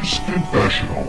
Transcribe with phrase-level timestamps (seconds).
[0.00, 1.04] Games Confessional.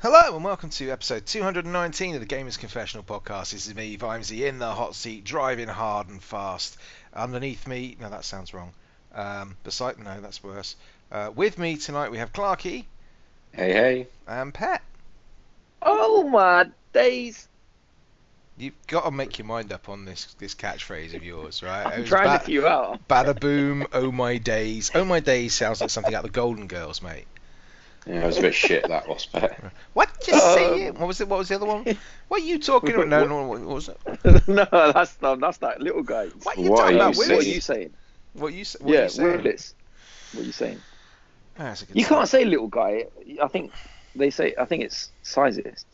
[0.00, 3.50] Hello and welcome to episode 219 of the Gamers Confessional podcast.
[3.52, 6.76] This is me, Vimesy, in the hot seat, driving hard and fast.
[7.12, 8.72] Underneath me, no, that sounds wrong.
[9.14, 10.76] Um, beside, no, that's worse.
[11.10, 12.84] Uh, with me tonight we have Clarky
[13.52, 14.06] Hey, hey.
[14.26, 14.82] and Pet.
[15.84, 17.48] Oh my days!
[18.56, 21.92] You've got to make your mind up on this this catchphrase of yours, right?
[21.98, 23.00] It I'm trying ba- to few out.
[23.08, 24.90] Bada boom, oh my days.
[24.94, 27.26] Oh my days sounds like something out of the Golden Girls, mate.
[28.06, 29.58] Yeah, it was a bit shit that was, but
[29.94, 30.94] What you Um, saying?
[30.94, 31.28] What was it?
[31.28, 31.88] What was the other one?
[32.28, 33.08] What are you talking about?
[33.08, 33.98] No, no, what was it?
[34.48, 36.28] no, that's not, that's that little guy.
[36.42, 37.94] What are you What talking are about, you What are you saying?
[38.34, 39.42] What you s- what are yeah, you saying?
[39.42, 39.74] Willis.
[40.32, 40.84] What are you saying?
[41.58, 42.18] Ah, that's a good You sign.
[42.18, 43.06] can't say little guy.
[43.42, 43.72] I think
[44.14, 44.54] they say.
[44.58, 45.84] I think it's sizist.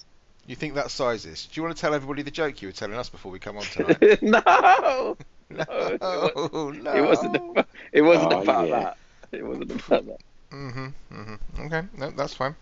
[0.46, 1.46] You think that size is?
[1.46, 3.56] Do you want to tell everybody the joke you were telling us before we come
[3.56, 4.20] on tonight?
[4.22, 5.16] no,
[5.50, 5.66] no,
[6.00, 6.92] no, no.
[6.94, 7.36] it wasn't.
[7.36, 8.80] About, it wasn't Oh, about yeah.
[8.80, 8.96] that.
[9.32, 10.20] It wasn't about that.
[10.50, 10.86] Mm-hmm.
[11.12, 11.62] Mm-hmm.
[11.66, 11.82] Okay.
[11.96, 12.56] No, that's fine.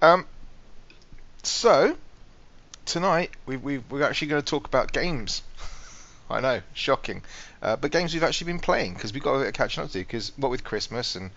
[0.00, 0.26] Um.
[1.44, 1.96] So
[2.86, 5.42] tonight we we we're actually going to talk about games.
[6.30, 7.22] I know, shocking,
[7.60, 9.90] uh, but games we've actually been playing because we've got a bit of catching up
[9.90, 9.98] to.
[9.98, 11.30] Because what with Christmas and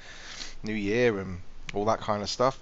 [0.63, 1.39] New Year and
[1.73, 2.57] all that kind of stuff,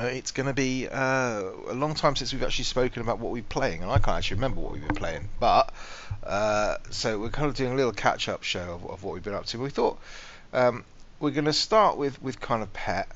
[0.00, 3.42] it's going to be uh, a long time since we've actually spoken about what we're
[3.42, 5.28] playing, and I can't actually remember what we've been playing.
[5.40, 5.72] But
[6.22, 9.34] uh, so we're kind of doing a little catch-up show of, of what we've been
[9.34, 9.58] up to.
[9.58, 9.98] We thought
[10.52, 10.84] um,
[11.20, 13.08] we're going to start with with kind of pet,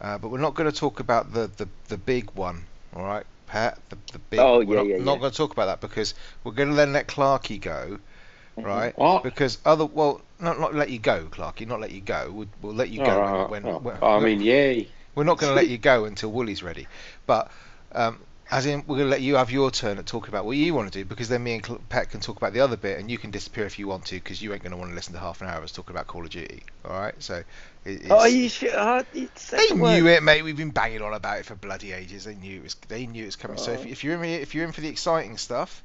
[0.00, 2.64] uh, but we're not going to talk about the, the the big one.
[2.94, 4.40] All right, pet, the the big.
[4.40, 6.74] Oh, we're yeah, not, yeah, Not going to talk about that because we're going to
[6.74, 7.98] then let Clarky go,
[8.56, 8.96] right?
[8.98, 9.22] what?
[9.22, 12.30] Because other well, not not let you go, Clarky, not let you go.
[12.32, 14.88] We'll, we'll let you go Oh, when, oh, when, oh, I mean, yay.
[15.14, 16.86] We're not going to let you go until Woolly's ready.
[17.26, 17.50] But
[17.92, 20.56] um, as in, we're going to let you have your turn at talking about what
[20.56, 22.98] you want to do because then me and Pet can talk about the other bit
[22.98, 24.94] and you can disappear if you want to because you ain't going to want to
[24.94, 26.62] listen to half an hour of us talking about Call of Duty.
[26.84, 27.14] All right?
[27.20, 27.44] So it,
[28.02, 28.72] it's, Oh, you should.
[29.14, 30.42] You said they the knew it, mate.
[30.42, 32.24] We've been banging on about it for bloody ages.
[32.24, 32.74] They knew it was.
[32.88, 33.56] They knew it was coming.
[33.56, 33.88] So if, Oh.
[33.88, 35.82] if you're in, if you're in for the exciting stuff,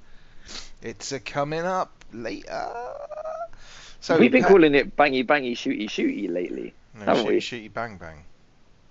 [0.81, 2.71] it's uh, coming up later.
[3.99, 6.73] So We've been Pet- calling it bangy bangy shooty shooty lately.
[6.93, 7.37] no, haven't we?
[7.37, 8.23] shooty bang bang.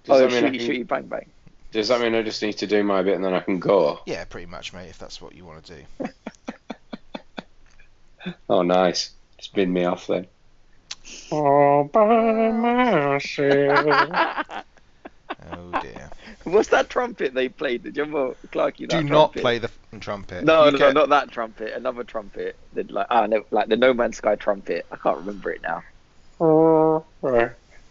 [0.04, 1.26] Does, oh, that mean I shooty can- shooty bang bang.
[1.72, 4.00] does that mean I just need to do my bit and then I can go?
[4.06, 4.88] Yeah, pretty much, mate.
[4.88, 6.08] If that's what you want to do.
[8.48, 9.10] Oh, nice.
[9.38, 10.26] Spin me off then.
[11.30, 14.46] All by myself.
[15.52, 16.08] Oh dear.
[16.44, 17.82] What's that trumpet they played?
[17.82, 18.88] Did you remember Clarky?
[18.88, 20.42] Do that not play the f***ing trumpet.
[20.44, 21.74] No, You no, get- no, not that trumpet.
[21.74, 22.56] Another trumpet.
[22.72, 24.86] The, like, ah, no, like the No Man's Sky trumpet.
[24.90, 25.82] I can't remember it now.
[26.40, 27.04] Oh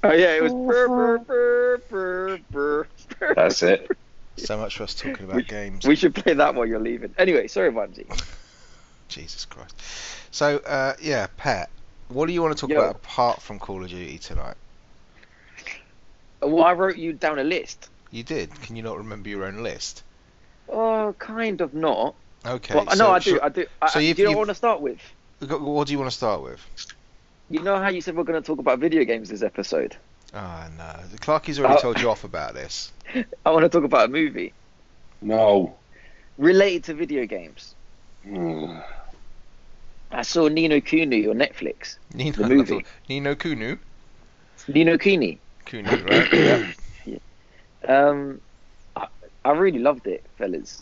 [0.04, 0.54] yeah, it was.
[0.54, 2.88] Brr, brr, brr, brr, brr,
[3.20, 3.34] brr.
[3.36, 3.90] That's it.
[4.38, 5.86] So much for us talking about We- games.
[5.86, 7.14] We should play that while you're leaving.
[7.18, 8.06] Anyway, sorry, Vimesy.
[9.08, 9.80] Jesus Christ.
[10.32, 11.70] So, uh, yeah, Pet,
[12.10, 12.80] what do you want to talk Yo.
[12.80, 14.56] about apart from Call of Duty tonight?
[16.42, 17.90] Well, I wrote you down a list.
[18.12, 18.54] You did.
[18.62, 20.04] Can you not remember your own list?
[20.68, 22.16] Oh, kind of not.
[22.46, 22.74] Okay.
[22.74, 23.32] But no, I do.
[23.32, 23.66] shall- I do.
[23.82, 25.00] I, so do you've- you know what I want to start with?
[25.40, 26.66] What do you want to start with?
[27.54, 29.96] You know how you said we're going to talk about video games this episode?
[30.34, 30.92] Ah, no.
[31.20, 31.82] Clarky's already Oh.
[31.82, 32.92] told you off about this.
[33.46, 34.56] I want to talk about a movie
[35.22, 35.78] No.
[36.40, 37.76] related to video games.
[38.24, 38.80] Hmm.
[40.12, 41.98] I saw Ni No Kuni on Netflix.
[42.16, 42.86] Nino, The movie.
[43.08, 43.78] Nino Kunu.
[44.70, 45.40] Ni No Kuni.
[45.68, 46.34] Kunu, right?
[47.06, 47.18] yeah.
[47.88, 48.40] Um,
[48.96, 49.08] I,
[49.46, 50.82] I really loved it, fellas.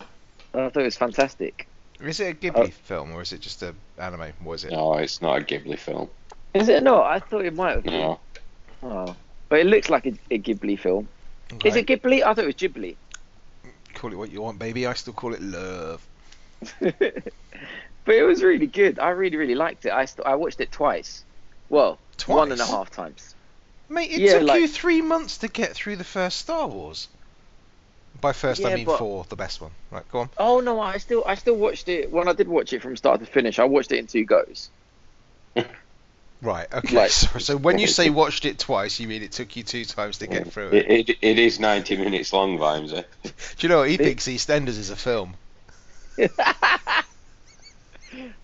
[0.53, 1.67] I thought it was fantastic.
[1.99, 4.31] Is it a Ghibli Uh, film or is it just a anime?
[4.45, 4.71] Was it?
[4.71, 6.09] No, it's not a Ghibli film.
[6.53, 7.05] Is it not?
[7.05, 7.93] I thought it might have been.
[7.93, 8.19] No.
[8.83, 9.15] Oh.
[9.49, 11.07] But it looks like a, a Ghibli film.
[11.65, 12.21] Is it Ghibli?
[12.23, 12.95] I thought it was Ghibli.
[13.93, 14.87] Call it what you want, baby.
[14.87, 16.05] I still call it love.
[16.79, 18.99] but it was really good.
[18.99, 19.91] I really, really liked it.
[19.91, 21.23] I st- I watched it twice.
[21.69, 22.35] Well, Twice?
[22.35, 23.35] one and a half times.
[23.89, 27.07] Mate, it Yeah, took like- you three months to get through the first Star Wars.
[28.19, 29.71] By first, I mean but- four, the best one.
[29.89, 30.29] Right, go on.
[30.37, 33.19] Oh no, I still I still watched it when I did watch it from start
[33.19, 33.57] to finish.
[33.59, 34.69] I watched it in two goes.
[36.41, 36.95] Right, okay.
[36.95, 39.85] Like- so, so when you say watched it twice, you mean it took you two
[39.85, 40.89] times to get through it.
[40.89, 43.03] It, it, it is 90 minutes long, Vimesy.
[43.23, 43.89] Do you know what?
[43.89, 45.35] He thinks EastEnders is a film.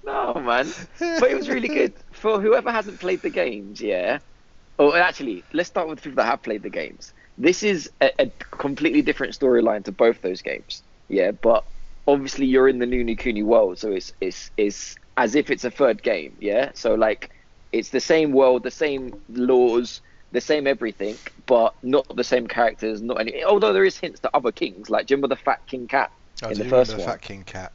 [0.05, 0.67] no man,
[0.99, 3.81] but it was really good for whoever hasn't played the games.
[3.81, 4.19] Yeah.
[4.79, 7.13] Oh, actually, let's start with people that have played the games.
[7.37, 10.83] This is a, a completely different storyline to both those games.
[11.09, 11.65] Yeah, but
[12.07, 15.63] obviously you're in the Ni No Kuni world, so it's it's it's as if it's
[15.65, 16.37] a third game.
[16.39, 17.31] Yeah, so like
[17.71, 23.01] it's the same world, the same laws, the same everything, but not the same characters.
[23.01, 23.43] Not any.
[23.43, 26.11] Although there is hints to other kings, like do you remember the fat King Cat
[26.43, 27.11] I in the first remember the.
[27.11, 27.73] Fat King Cat.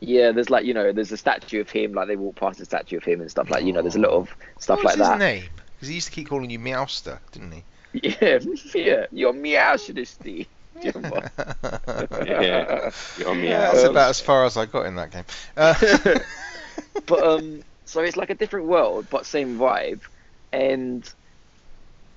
[0.00, 1.92] Yeah, there's like you know, there's a statue of him.
[1.92, 4.00] Like they walk past the statue of him and stuff like you know, there's a
[4.00, 5.18] lot of stuff what was like his that.
[5.18, 5.44] name?
[5.74, 7.64] Because he used to keep calling you Meowster, didn't he?
[7.92, 8.38] Yeah,
[8.74, 10.46] yeah, you're meow Steve.
[10.80, 11.30] Do you remember?
[12.24, 12.90] Yeah.
[13.18, 13.74] You're me Yeah, out.
[13.74, 15.24] that's about as far as I got in that game.
[15.56, 15.74] Uh,
[17.06, 20.00] but um, so it's like a different world, but same vibe,
[20.52, 21.12] and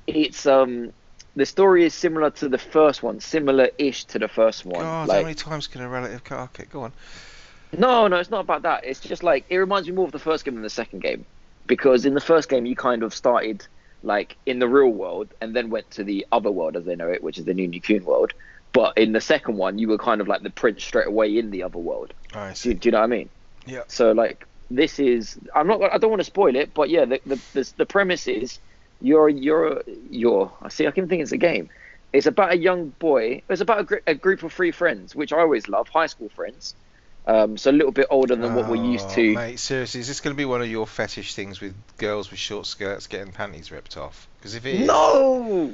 [0.05, 0.93] it's um,
[1.35, 4.81] the story is similar to the first one, similar-ish to the first one.
[4.81, 6.71] God, like, how many times can a relative car kick?
[6.71, 6.93] go on.
[7.75, 8.85] No, no, it's not about that.
[8.85, 11.25] It's just like it reminds me more of the first game than the second game,
[11.65, 13.65] because in the first game you kind of started
[14.03, 17.09] like in the real world and then went to the other world as they know
[17.09, 18.33] it, which is the New Coon world.
[18.73, 21.51] But in the second one, you were kind of like the prince straight away in
[21.51, 22.13] the other world.
[22.33, 22.73] I Do, see.
[22.73, 23.29] do you know what I mean?
[23.65, 23.83] Yeah.
[23.87, 27.21] So like this is I'm not I don't want to spoil it, but yeah, the
[27.25, 28.59] the the, the premise is
[29.01, 31.69] you're you're you're I see I can think it's a game.
[32.11, 33.41] It's about a young boy.
[33.49, 36.29] It's about a, gr- a group of three friends, which I always love, high school
[36.29, 36.75] friends.
[37.25, 39.33] Um, so a little bit older than what we're used Oh, to.
[39.33, 42.39] Mate, seriously, is this going to be one of your fetish things with girls with
[42.39, 44.27] short skirts getting panties ripped off?
[44.37, 45.73] Because if it is, No,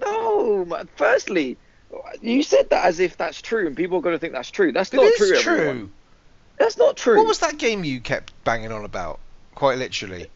[0.00, 0.84] no.
[0.94, 1.56] Firstly,
[2.22, 4.72] you said that as if that's true, and people are going to think that's true.
[4.72, 5.36] That's not true.
[5.40, 5.54] true.
[5.56, 5.92] everyone.
[6.58, 7.18] That's not true.
[7.18, 9.18] What was that game you kept banging on about?
[9.54, 10.26] Quite literally.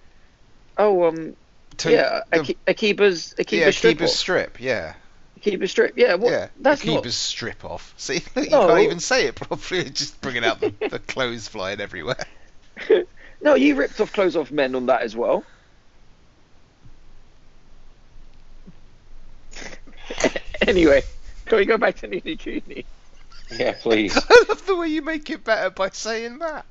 [0.79, 1.37] Oh, um,
[1.79, 4.17] To- yeah, the- Aki- Akiba's Akiba's yeah, strip keeper's off.
[4.17, 4.61] strip.
[4.61, 4.95] Yeah,
[5.39, 5.95] Akiba's strip.
[5.97, 6.31] Yeah, what?
[6.33, 6.49] yeah.
[6.61, 7.07] That's the not.
[7.07, 7.95] strip off.
[7.99, 8.67] See, you No.
[8.69, 9.85] can't even say it properly.
[9.91, 12.25] Just bringing out the, the clothes flying everywhere.
[13.43, 15.45] No, you ripped off clothes off men on that as well.
[20.67, 21.03] anyway,
[21.47, 22.85] can we go back to Nini Cooney?
[23.53, 24.17] Yeah, please.
[24.31, 26.65] I love the way you make it better by saying that.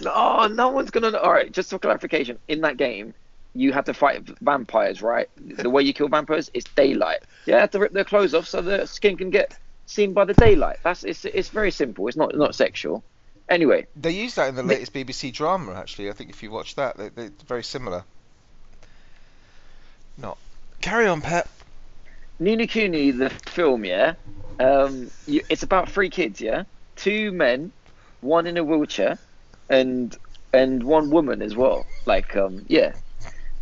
[0.00, 1.16] No, oh, no one's gonna.
[1.16, 3.14] All right, just for clarification, in that game,
[3.54, 5.28] you have to fight vampires, right?
[5.36, 7.20] The way you kill vampires is daylight.
[7.46, 9.56] You have to rip their clothes off so the skin can get
[9.86, 10.78] seen by the daylight.
[10.82, 12.08] That's it's it's very simple.
[12.08, 13.04] It's not not sexual.
[13.48, 16.08] Anyway, They use that in the They- latest BBC drama, actually.
[16.10, 18.02] I think if you watch that, they, they're very similar.
[20.16, 20.38] Not.
[20.80, 21.48] Carry on, Pet.
[22.40, 24.14] Nini Cooney, the film, yeah,
[24.58, 26.64] um, you, it's about three kids, yeah,
[26.96, 27.70] two men,
[28.22, 29.18] one in a wheelchair,
[29.68, 30.16] and
[30.54, 31.84] and one woman as well.
[32.06, 32.94] Like, um, yeah,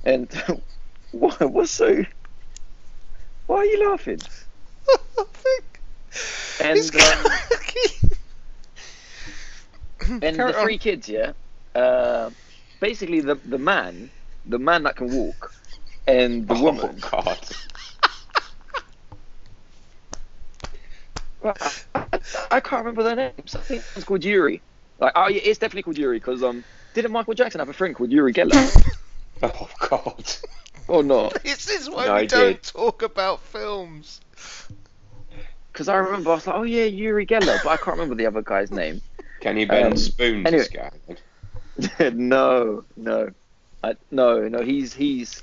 [0.04, 0.30] and
[1.10, 2.04] what, what's so?
[3.48, 4.20] Why are you laughing?
[6.60, 6.90] And, um,
[10.00, 10.64] Carry and the on.
[10.64, 11.32] three kids, yeah,
[11.76, 12.30] uh,
[12.80, 14.10] basically the the man,
[14.46, 15.52] the man that can walk,
[16.08, 16.98] and the oh, woman.
[17.00, 17.38] God.
[21.44, 21.54] I,
[21.94, 22.06] I,
[22.52, 23.54] I can't remember their names.
[23.54, 24.60] I think it's called Yuri.
[24.98, 26.64] Like, oh yeah, it's definitely called Yuri because um,
[26.94, 28.84] didn't Michael Jackson have a friend called Yuri Geller?
[29.40, 30.32] Oh, God.
[30.88, 31.40] or not?
[31.44, 32.62] This is why No, we I don't did.
[32.64, 34.20] talk about films.
[35.72, 38.26] Because I remember I was like, oh yeah, Yuri Geller, but I can't remember the
[38.26, 39.00] other guy's name.
[39.40, 40.64] Can you bend Um, spoons, anyway.
[40.64, 40.68] this
[42.00, 42.10] guy?
[42.14, 43.30] no, no,
[43.84, 44.60] I, no, no.
[44.62, 45.40] He's he's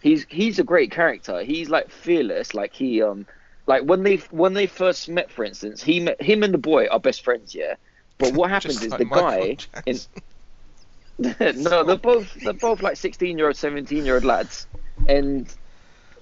[0.00, 1.42] he's he's a great character.
[1.42, 2.54] He's like fearless.
[2.54, 3.26] Like he um,
[3.66, 6.86] like when they when they first met, for instance, he met him and the boy
[6.86, 7.54] are best friends.
[7.54, 7.74] Yeah,
[8.18, 9.98] but what happens is like the Michael guy in
[11.18, 14.66] no, they're both they're both like sixteen year old, seventeen year old lads,
[15.08, 15.46] and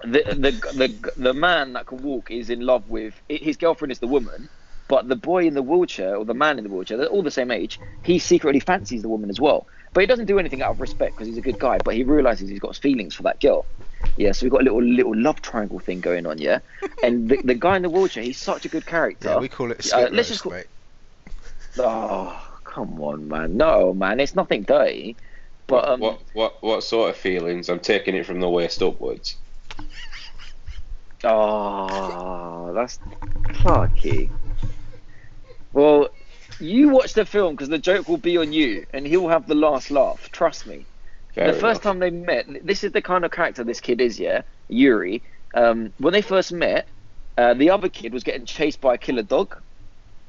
[0.02, 4.00] the the the the man that can walk is in love with his girlfriend is
[4.00, 4.48] the woman,
[4.88, 7.30] but the boy in the wheelchair or the man in the wheelchair, they're all the
[7.30, 7.78] same age.
[8.04, 11.14] He secretly fancies the woman as well, but he doesn't do anything out of respect
[11.16, 11.78] because he's a good guy.
[11.78, 13.66] But he realizes he's got feelings for that girl.
[14.16, 16.60] Yeah, so we've got a little little love triangle thing going on, yeah.
[17.02, 19.28] And the, the guy in the wheelchair, he's such a good character.
[19.30, 20.66] Yeah, we call it Uh, skip let's roast, just call- mate.
[21.78, 23.56] Oh, come on, man.
[23.56, 25.16] No, man, it's nothing dirty.
[25.66, 27.70] But um, what, what, what sort of feelings?
[27.70, 29.36] I'm taking it from the waist upwards.
[31.24, 32.98] Oh, that's
[33.54, 34.30] Clarky.
[35.72, 36.10] Well,
[36.62, 39.54] you watch the film because the joke will be on you, and he'll have the
[39.54, 40.30] last laugh.
[40.32, 40.86] Trust me.
[41.34, 41.82] Fair the first enough.
[41.82, 44.20] time they met, this is the kind of character this kid is.
[44.20, 45.22] Yeah, Yuri.
[45.54, 46.86] Um, when they first met,
[47.38, 49.56] uh, the other kid was getting chased by a killer dog,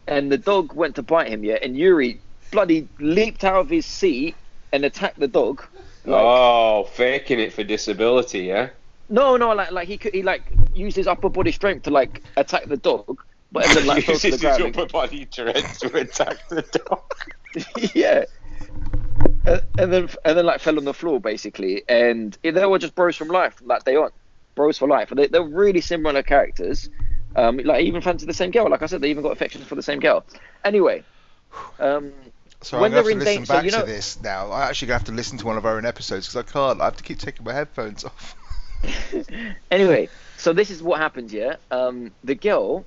[0.07, 1.43] and the dog went to bite him.
[1.43, 2.19] Yeah, and Yuri
[2.51, 4.35] bloody leaped out of his seat
[4.71, 5.63] and attacked the dog.
[6.05, 8.69] Like, oh, faking it for disability, yeah?
[9.09, 12.23] No, no, like like he could he like used his upper body strength to like
[12.37, 13.21] attack the dog,
[13.53, 14.61] but and then like fell to the Uses his ground.
[14.63, 17.03] and- upper body strength to attack the dog.
[17.95, 18.25] yeah.
[19.45, 22.95] Uh, and then and then like fell on the floor basically, and they were just
[22.95, 24.09] bros from life from that day on,
[24.55, 25.11] bros for life.
[25.11, 26.89] And they, they're really similar characters.
[27.35, 28.69] Um, like even fancy the same girl.
[28.69, 30.23] Like I said, they even got affections for the same girl.
[30.63, 31.03] Anyway,
[31.79, 32.13] um,
[32.61, 33.85] So when I'm going to they're have in to listen danger- back you know- to
[33.85, 34.51] this now.
[34.51, 36.51] I actually going to have to listen to one of our own episodes because I
[36.51, 36.79] can't.
[36.81, 38.35] I have to keep taking my headphones off.
[39.71, 41.33] anyway, so this is what happens.
[41.33, 42.85] Yeah, um, the girl,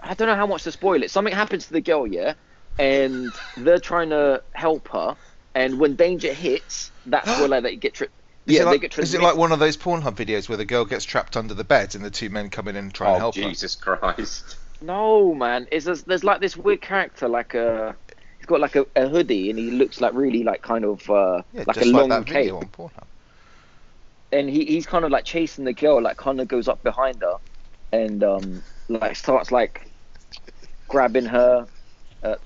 [0.00, 1.10] I don't know how much to spoil it.
[1.10, 2.34] Something happens to the girl, yeah,
[2.78, 5.16] and they're trying to help her,
[5.54, 8.20] and when danger hits, that's where like they get tripped.
[8.46, 10.58] Is, Yeah, it they like, get is it like one of those Pornhub videos where
[10.58, 13.08] the girl gets trapped under the bed and the two men come in and try
[13.08, 14.58] and Oh help Jesus Christ!
[14.80, 15.66] No, man.
[15.72, 17.96] Is there's, there's like this weird character, like a
[18.38, 21.42] he's got like a, a hoodie, and he looks like really like kind of uh.
[21.52, 23.08] Yeah, like just a long like that cape, video on Pornhub.
[24.32, 27.22] and he he's kind of like chasing the girl, like kind of goes up behind
[27.22, 27.36] her,
[27.92, 29.92] and um like starts like
[30.88, 31.68] grabbing her.
[32.22, 32.36] Uh,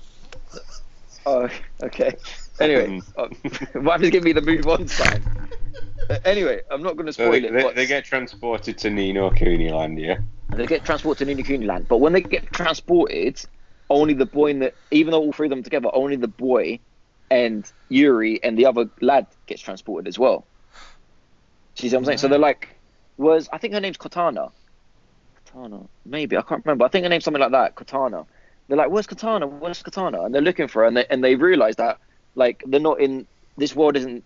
[1.25, 1.49] oh,
[1.83, 2.15] okay.
[2.59, 3.29] Anyway, uh,
[3.75, 5.25] wife is giving me the move on sign.
[6.25, 7.53] Anyway, I'm not going to So spoil they, it.
[7.53, 10.19] they, but they get transported to Nino Cooney Land, yeah.
[10.55, 13.41] They get transported to Nini Cooney Land, but when they get transported,
[13.89, 16.81] only the boy and the even though all three of them together, only the boy
[17.29, 20.49] and Yuri and the other lad gets transported as well.
[21.77, 22.17] See what I'm saying?
[22.19, 22.81] So they're like,
[23.17, 24.49] was I think her name's Katana.
[25.51, 26.85] Katana, maybe I can't remember.
[26.85, 27.75] I think her name's something like that.
[27.75, 28.25] Katana.
[28.67, 29.47] They're like, where's Katana?
[29.47, 30.23] Where's Katana?
[30.23, 31.97] And they're looking for her, and they and they realize that
[32.35, 33.27] like they're not in
[33.57, 34.23] this world isn't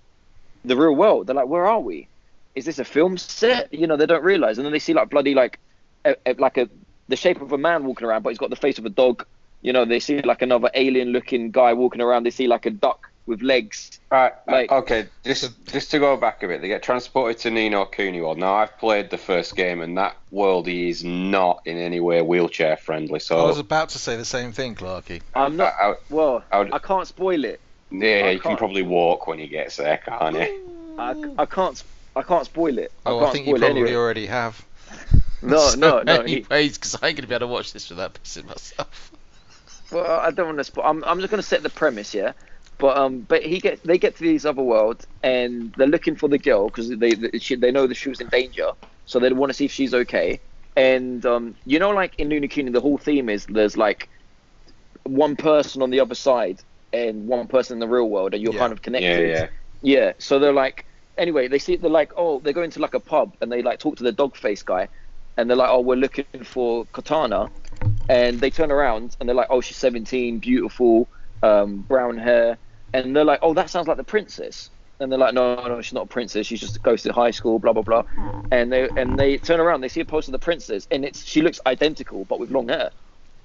[0.64, 1.28] the real world.
[1.28, 2.08] They're like, where are we?
[2.54, 3.74] Is this a film set?
[3.74, 5.60] You know, they don't realize, and then they see like bloody like
[6.06, 6.70] a, a, like a
[7.08, 9.26] the shape of a man walking around, but he's got the face of a dog.
[9.62, 12.24] You know, they see like another alien-looking guy walking around.
[12.24, 14.00] They see like a duck with legs.
[14.12, 14.34] Right.
[14.48, 15.08] Uh, like- okay.
[15.24, 18.38] Just just to go back a bit, they get transported to Nino Cooney World.
[18.38, 22.78] Now I've played the first game, and that world is not in any way wheelchair
[22.78, 23.20] friendly.
[23.20, 25.22] So I was about to say the same thing, Clarky.
[25.34, 25.74] I'm not.
[25.82, 27.60] I- I- Well, I would- I can't spoil it.
[27.92, 30.96] yeah, you can probably walk when he gets there, can't you?
[31.00, 31.84] I, I can't.
[32.16, 32.92] I can't spoil it.
[33.06, 33.96] I Oh, can't I think you spoil it probably anyway.
[33.98, 34.64] already have.
[35.42, 36.22] No, so no, no.
[36.22, 39.12] Anyways, because I ain't gonna be able to watch this without pissing myself.
[39.92, 40.72] Well, I don't want to.
[40.72, 42.32] Spo- I'm, I'm just going to set the premise, yeah.
[42.78, 46.28] But um, but he get they get to these other worlds and they're looking for
[46.28, 48.72] the girl because they they, she, they know that she was in danger,
[49.06, 50.42] so they want to see if she's okay.
[50.76, 54.10] And um, you know, like in Luna Kuni, the whole theme is there's like
[55.04, 56.62] one person on the other side
[56.94, 58.60] and one person in the real world, and you're Yeah.
[58.60, 59.20] kind of Yeah, connected.
[59.20, 59.48] yeah.
[59.82, 60.86] Yeah, so they're like,
[61.18, 63.80] anyway, they see, they're like, oh, they're going to like a pub and they like
[63.80, 64.90] talk to the dog face guy,
[65.38, 67.52] and they're like, oh, we're looking for Katana,
[68.10, 71.10] and they turn around and they're like, oh, she's 17, beautiful,
[71.44, 72.58] um, brown hair,
[72.94, 75.94] and they're like, oh, that sounds like the princess, and they're like, no, no, she's
[75.94, 78.04] not a princess, she just goes to high school, blah blah blah,
[78.52, 81.24] and they and they turn around, they see a poster of the princess, and it's
[81.26, 82.92] she looks identical but with long hair,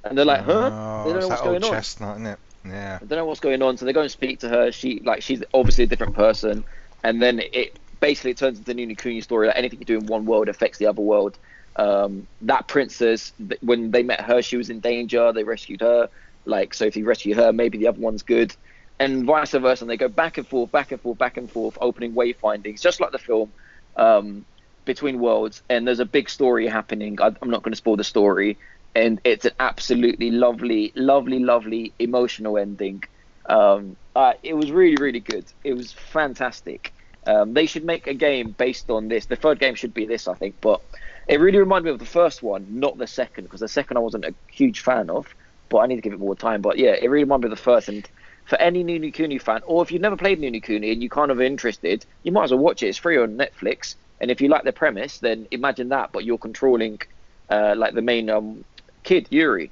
[0.05, 0.71] and they're like, huh?
[0.73, 1.71] Oh, they don't know what's that old going on.
[1.71, 2.39] chestnut, isn't it?
[2.65, 2.99] Yeah.
[3.03, 3.77] I don't know what's going on.
[3.77, 4.71] So they go and speak to her.
[4.73, 6.65] She like she's obviously a different person,
[7.03, 9.47] and then it basically turns into the Ni No Kuni story.
[9.47, 11.39] Like anything you do in one world affects the other world.
[11.77, 13.33] Um, that princess,
[13.63, 15.33] when they met her, she was in danger.
[15.33, 16.11] They rescued her.
[16.45, 18.55] Like so, if you rescue her, maybe the other one's good,
[19.01, 19.83] and vice versa.
[19.83, 23.01] And they go back and forth, back and forth, back and forth, opening wayfindings, just
[23.01, 23.53] like the film.
[23.97, 24.45] Um,
[24.85, 27.21] between worlds, and there's a big story happening.
[27.21, 28.59] I, I'm not going to spoil the story,
[28.95, 33.05] and it's an absolutely lovely, lovely, lovely emotional ending.
[33.47, 35.45] Um, uh, it was really, really good.
[35.65, 36.93] It was fantastic.
[37.27, 39.27] Um, they should make a game based on this.
[39.27, 40.81] The third game should be this, I think, but
[41.29, 44.01] it really reminded me of the first one, not the second, because the second I
[44.01, 45.27] wasn't a huge fan of.
[45.69, 46.63] But I need to give it more time.
[46.63, 47.89] But yeah, it really reminded me of the first.
[47.89, 48.09] And
[48.51, 51.01] for any Ni No Kuni fan, or if you've never played Ni No Kuni and
[51.01, 52.89] you're kind of interested, you might as well watch it.
[52.89, 53.95] It's free on Netflix.
[54.21, 57.01] And if you like the premise, then imagine that, but you're controlling
[57.49, 58.65] uh, like the main um,
[59.05, 59.71] kid, Yuri.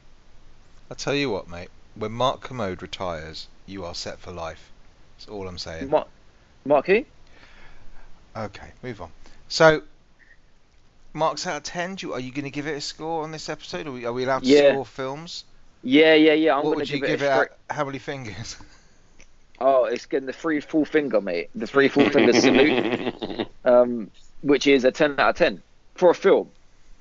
[0.90, 1.68] I tell you what, mate.
[1.96, 4.70] When Mark Kermode retires, you are set for life.
[5.16, 5.90] That's all I'm saying.
[5.90, 6.06] Mark,
[6.64, 7.04] Mark who?
[8.36, 9.10] Okay, move on.
[9.48, 9.82] So,
[11.12, 11.96] marks out of ten.
[11.96, 13.88] Do you, are you going to give it a score on this episode?
[13.88, 14.70] Are we, are we allowed to Yeah.
[14.70, 15.42] score films?
[15.82, 16.52] Yeah, yeah, yeah.
[16.52, 17.26] I'm what gonna would you give, it it?
[17.26, 17.48] a straight.
[17.70, 18.56] At, how many fingers?
[19.60, 21.50] Oh, it's getting the three full finger, mate.
[21.56, 24.08] The three full finger salute, um,
[24.42, 25.60] which is a ten out of ten
[25.96, 26.48] for a film.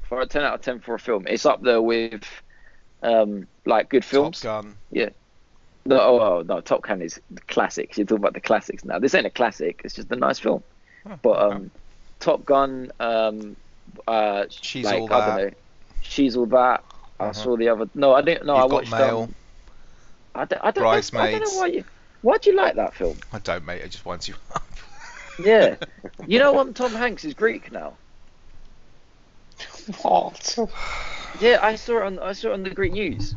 [0.10, 2.24] For a ten out of ten for a film, it's up there with
[3.04, 4.42] um, like good films.
[4.42, 4.76] Top Gun.
[4.92, 5.10] Yeah.
[5.86, 7.98] No, oh, oh, no, Top Gun is the classics.
[7.98, 8.98] You're talking about the classics now.
[8.98, 9.82] This ain't a classic.
[9.84, 10.64] It's just a nice film.
[11.22, 11.56] But okay.
[11.56, 11.72] um,
[12.20, 13.56] Top Gun, um,
[14.08, 15.38] uh, She's like, all I that.
[15.38, 15.58] don't know.
[16.02, 16.84] She's all that.
[17.20, 17.34] I Uh-huh.
[17.34, 17.90] saw the other.
[17.96, 18.46] No, I didn't.
[18.46, 18.92] No, You've I got watched.
[18.92, 19.22] Mail.
[19.24, 19.36] Um,
[20.36, 20.62] I don't.
[20.64, 21.84] I don't, know, I don't know why you.
[22.22, 23.18] Why do you like that film?
[23.34, 23.82] I don't, mate.
[23.82, 24.64] It just winds you up.
[25.40, 25.76] Yeah.
[26.28, 27.94] you know, um, Tom Hanks is Greek now.
[30.02, 30.58] what?
[31.42, 32.20] Yeah, I saw it on.
[32.20, 33.36] I saw it on the Greek news.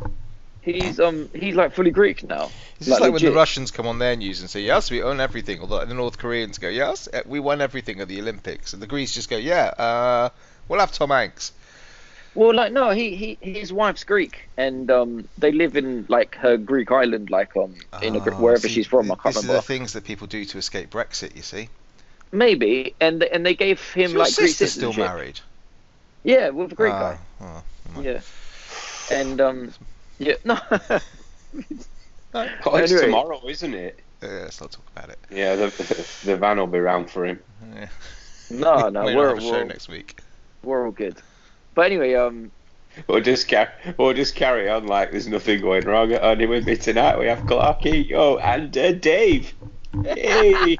[0.62, 1.30] He's um.
[1.34, 2.50] He's like fully Greek now.
[2.76, 3.32] It's just like when the.
[3.32, 6.18] Russians come on their news and say, "Yes, we own everything," or the, the North
[6.18, 9.38] Koreans go, "Yes, eh, we won everything at the Olympics," and the Greeks just go,
[9.38, 10.28] "Yeah, uh,
[10.68, 11.52] we'll have Tom Hanks."
[12.34, 16.56] Well, like no, he, he his wife's Greek, and um, they live in like her
[16.56, 19.10] Greek island, like um, in a, Gr- Ah, wherever see, she's from.
[19.10, 19.58] I can't this remember.
[19.58, 21.34] is the things that people do to escape Brexit.
[21.34, 21.68] You see,
[22.32, 25.40] Maybe, and and they gave him Is your like Greek sister still married?
[26.22, 27.62] Yeah, with a Greek Ah, guy.
[27.96, 28.20] oh, Yeah.
[29.10, 29.72] and um,
[30.18, 30.58] yeah, no,
[32.32, 33.06] Oh, it's Anyway.
[33.06, 34.00] tomorrow, isn't it?
[34.22, 35.18] Uh, let's not talk about it.
[35.32, 37.40] Yeah, the, the van will be round for him.
[37.74, 37.88] Yeah.
[38.50, 40.20] no, no, we we're have a show we're, next week.
[40.62, 41.20] we're all good.
[41.80, 42.52] But anyway, um,
[43.08, 46.12] We'll just carry, we'll just carry on like there's nothing going wrong.
[46.12, 49.54] Only with me tonight we have Clarky, oh, and uh, Dave.
[50.04, 50.76] Hey.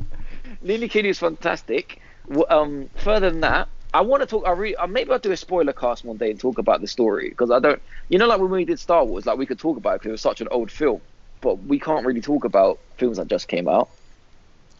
[0.62, 2.00] Lily Kitty is fantastic.
[2.26, 4.44] W- Um, further than that, I want to talk.
[4.46, 6.86] I re- uh, maybe I'll do a spoiler cast one day and talk about the
[6.86, 7.82] story because I don't.
[8.08, 10.08] You know, like when we did Star Wars, like we could talk about it because
[10.08, 11.02] it was such an old film,
[11.42, 13.90] but we can't really talk about films that just came out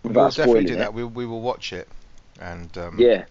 [0.05, 0.79] We'll definitely spoiling do it.
[0.79, 0.95] that.
[0.95, 1.87] We, we will watch it
[2.41, 3.25] and um, Yeah,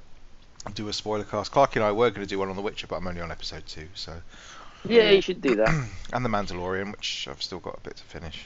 [0.73, 1.51] do a spoiler cast.
[1.51, 3.31] Clark and I were going to do one on The Witcher, but I'm only on
[3.31, 3.87] episode two.
[3.95, 4.13] So,
[4.85, 5.69] yeah, you should do that.
[6.13, 8.45] and The Mandalorian, which I've still got a bit to finish.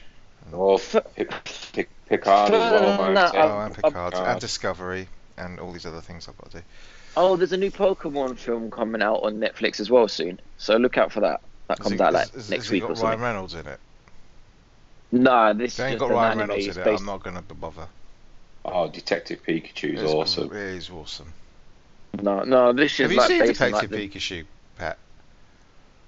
[0.51, 0.77] Oh,
[1.15, 1.31] Pic-
[1.73, 2.81] Pic- Picard as well.
[2.81, 3.37] No, might no, say.
[3.37, 4.27] I've- oh, and I've- Picard, Picard.
[4.29, 6.63] and Discovery, and all these other things I've got to do.
[7.15, 10.97] Oh, there's a new Pokemon film coming out on Netflix as well soon, so look
[10.97, 11.41] out for that.
[11.69, 13.19] That comes it- out has- like has- next has it week got or something.
[13.19, 13.79] Ryan Reynolds in it.
[15.13, 16.37] Nah, this If they is ain't just got Ryan.
[16.39, 17.87] Reynolds in it, based- I'm not going to bother.
[18.65, 20.47] Oh, Detective Pikachu's It's- awesome.
[20.51, 21.31] It is awesome.
[22.21, 24.45] No, no, this is Have you like seen based on, Detective like, Pikachu,
[24.77, 24.97] Pat?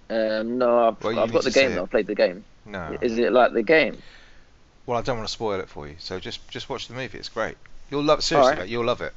[0.09, 1.71] um, no, I've, Well, I've got the game.
[1.71, 1.75] it.
[1.75, 2.43] though, I've played the game.
[2.65, 2.97] No.
[3.01, 3.97] Is it like the game?
[4.85, 7.17] Well, I don't want to spoil it for you, so just just watch the movie.
[7.17, 7.57] It's great.
[7.89, 8.65] You'll love seriously, Alright.
[8.67, 9.13] mate, you'll love it.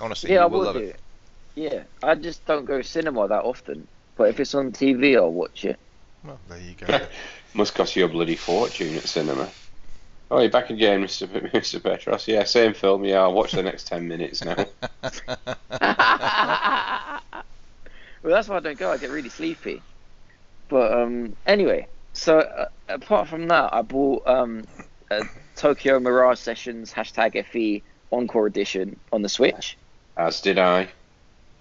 [0.00, 0.88] Honestly, yeah, you I will will love do it.
[0.88, 1.00] it.
[1.54, 3.88] Yeah, I just don't go to cinema that often.
[4.16, 5.78] But if it's on TV, I'll watch it.
[6.24, 7.06] Well, there you go.
[7.54, 9.48] Must cost you a bloody fortune at cinema.
[10.30, 11.30] Oh, you're back again, Mr.
[11.32, 11.82] P- Mr.
[11.82, 12.28] Petros.
[12.28, 13.04] Yeah, same film.
[13.04, 14.54] Yeah, I'll watch the next ten minutes now.
[18.22, 18.90] well, that's why I don't go.
[18.92, 19.80] I get really sleepy.
[20.68, 24.64] But um, anyway, so uh, apart from that, I bought um,
[25.10, 25.22] a
[25.56, 27.82] Tokyo Mirage Sessions hashtag FE
[28.12, 29.78] Encore Edition on the Switch.
[30.16, 30.88] As did I.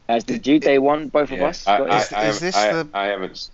[0.10, 1.68] As did you, day one, both of us.
[1.68, 2.02] I, I, it.
[2.02, 3.50] Is- I, is this I, the- I haven't.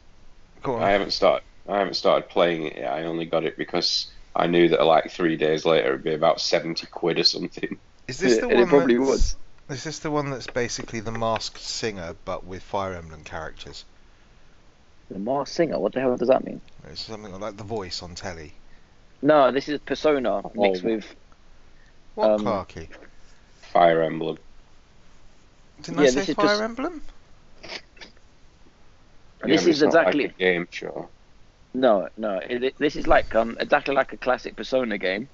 [0.66, 1.44] I haven't started.
[1.68, 2.92] I haven't started playing it yet.
[2.92, 6.42] I only got it because I knew that like three days later it'd be about
[6.42, 7.78] seventy quid or something.
[8.08, 9.36] Is this the and one it probably that's, was.
[9.70, 13.86] Is this the one that's basically the Masked Singer but with Fire Emblem characters?
[15.10, 15.80] The Masked Singer.
[15.80, 16.60] What the hell does that mean?
[16.90, 18.54] It's something like the voice on telly.
[19.22, 20.88] No, this is Persona mixed Oh.
[20.90, 21.16] with.
[22.16, 22.88] What, Um, Clarky?
[23.72, 24.38] Fire Emblem.
[25.82, 27.02] Didn't yeah, I this say is Fire Pers- Emblem?
[27.62, 27.82] This
[29.42, 31.10] but is it's exactly like a game show.
[31.74, 32.40] No, no.
[32.50, 35.30] It, it- this is like um exactly like a classic Persona game,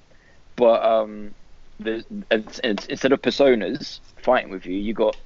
[0.56, 1.34] but um,
[1.78, 5.16] the it's, it's, instead of personas fighting with you, you got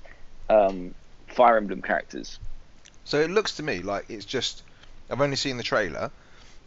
[0.49, 0.95] um
[1.29, 2.39] Fire Emblem characters.
[3.05, 4.63] So it looks to me like it's just.
[5.11, 6.11] I've only seen the trailer,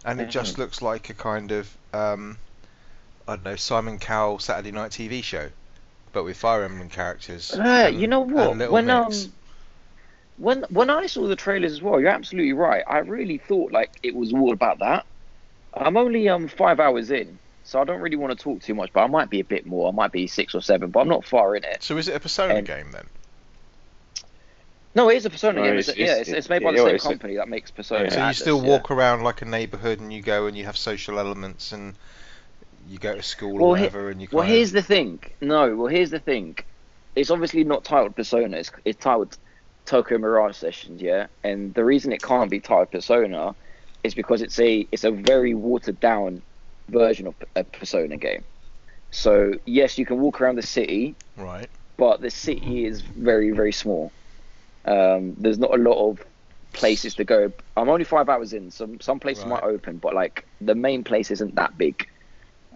[0.05, 0.57] and it just Mhm.
[0.59, 2.37] looks like a kind of um,
[3.27, 5.49] I don't know Simon Cowell Saturday Night TV show,
[6.13, 7.51] but with Fire Emblem characters.
[7.51, 8.55] Uh, and- you know what?
[8.71, 9.29] When um, Mix.
[10.37, 12.83] When when I saw the trailers as well, you're absolutely right.
[12.87, 15.05] I really thought like it was all about that.
[15.73, 18.91] I'm only um five hours in, so I don't really want to talk too much.
[18.93, 19.89] But I might be a bit more.
[19.89, 21.81] I might be six or seven, but I'm not far in it.
[21.81, 23.05] So is it a Persona and- game then?
[24.95, 25.73] No, it is a Persona No, game.
[25.77, 27.47] it's- It's, it's- yeah, it's, it's made by it- the same it's a- company that
[27.47, 28.09] makes Persona.
[28.09, 28.69] So you Atlus, still yeah.
[28.69, 31.93] walk around like a neighbourhood and you go and you have social elements and
[32.89, 35.19] you go to school Well, or he- whatever and you Well, kind here's the thing.
[35.39, 36.57] No, well, here's the thing.
[37.15, 38.57] It's obviously not titled Persona.
[38.57, 39.37] It's, it's titled
[39.87, 41.27] Tokyo Mirage Sessions, yeah.
[41.43, 43.55] And the reason it can't be titled Persona
[44.03, 46.43] is because it's a it's a very watered down
[46.89, 48.43] version of a Persona game.
[49.11, 51.69] So yes, you can walk around the city, right.
[51.97, 54.11] but the city is very very small.
[54.85, 56.23] Um, there's not a lot of
[56.73, 57.51] places to go.
[57.75, 58.69] I'm only five hours in.
[58.69, 59.61] Some some places Right.
[59.61, 62.07] might open, but like the main place isn't that big.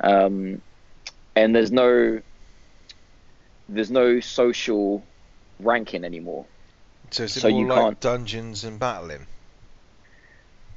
[0.01, 0.61] Um,
[1.35, 2.21] and there's no
[3.69, 5.03] there's no social
[5.59, 6.45] ranking anymore.
[7.11, 9.27] So is it So more you like can't- dungeons and battling?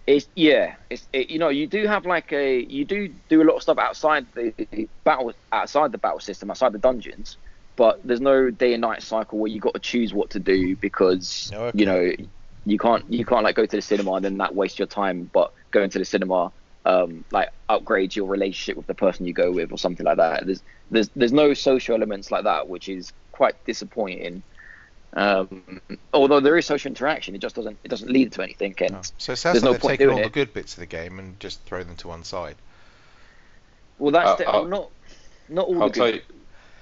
[0.07, 0.77] It's yeah.
[0.91, 3.63] It's it, you know you do have like a you do do a lot of
[3.63, 7.39] stuff outside the battle outside the battle system outside the dungeons,
[7.77, 10.77] but there's no day and night cycle where you got to choose what to do
[10.77, 11.79] because Oh, okay.
[11.79, 12.11] you know
[12.67, 15.31] you can't you can't like go to the cinema and then that waste your time.
[15.33, 16.53] But going to the cinema
[16.85, 20.45] um, like upgrades your relationship with the person you go with or something like that.
[20.45, 24.43] There's there's there's no social elements like that, which is quite disappointing.
[25.15, 25.81] Um,
[26.13, 28.75] although there is social interaction, it just doesn't it doesn't lead to anything.
[28.81, 29.01] And Oh.
[29.19, 30.81] So it sounds there's no like they've point taken all doing the good bits of
[30.81, 32.57] the game and just throw them to one side.
[33.99, 34.91] Well, that's I'll- the, I'll- not
[35.49, 36.15] not all I'll the good.
[36.17, 36.21] you.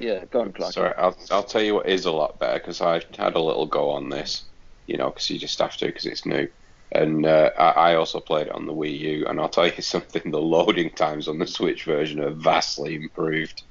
[0.08, 0.72] Yeah, go on, Clark.
[0.72, 3.66] Sorry, I'll, I'll tell you what is a lot better because I had a little
[3.66, 4.44] go on this,
[4.86, 6.48] you know, because you just have to because it's new.
[6.90, 9.80] And uh, I, I also played it on the Wii U, and I'll tell you
[9.82, 13.62] something: the loading times on the Switch version are vastly improved.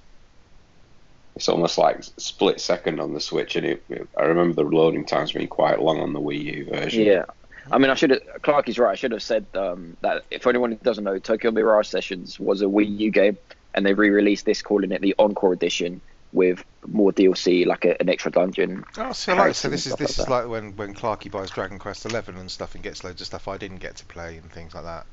[1.36, 3.84] It's almost like split second on the Switch, and it,
[4.17, 7.06] I remember the loading times being quite long on the Wii U version.
[7.06, 7.26] Yeah,
[7.72, 8.22] I mean, I should have.
[8.41, 8.91] Clark is right.
[8.91, 12.65] I should have said um, that if anyone doesn't know, Tokyo Mirage Sessions was a
[12.65, 13.38] Wii U game,
[13.74, 16.02] and they re-released this, calling it the Encore Edition
[16.34, 18.84] with more DLC, like a, an extra dungeon.
[18.98, 21.50] Oh, so like, so this is this stuff is like like when when Clarky buys
[21.50, 24.38] Dragon Quest Eleven and stuff and gets loads of stuff I didn't get to play
[24.38, 25.06] and things like that.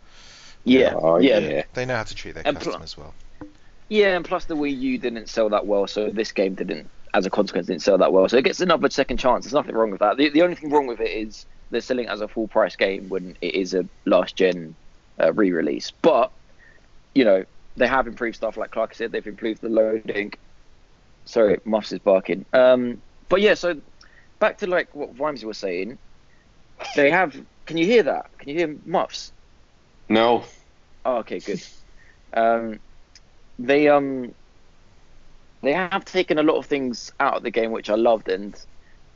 [0.64, 1.62] Yeah, Oh, yeah, yeah.
[1.74, 3.14] They know how to treat their And pl- customers well.
[3.88, 7.24] Yeah, and plus the Wii U didn't sell that well, so this game didn't, as
[7.24, 8.28] a consequence, didn't sell that well.
[8.28, 9.44] So it gets another second chance.
[9.44, 10.16] There's nothing wrong with that.
[10.16, 12.76] The, the only thing wrong with it is they're selling it as a full price
[12.76, 14.76] game when it is a last gen
[15.20, 15.90] uh, re release.
[16.02, 16.32] But,
[17.14, 17.44] you know,
[17.76, 20.32] they have improved stuff, like Clark said, they've improved the loading.
[21.24, 22.44] Sorry, Muffs is barking.
[22.52, 23.80] Um, but yeah, so
[24.38, 25.98] back to like what Vimesy was saying.
[26.96, 27.36] They have.
[27.66, 28.30] Can you hear that?
[28.38, 29.32] Can you hear Muffs?
[30.08, 30.44] No.
[31.04, 31.62] Oh, okay, good.
[32.32, 32.80] Um,
[33.58, 34.34] they um,
[35.62, 38.54] they have taken a lot of things out of the game which I loved, and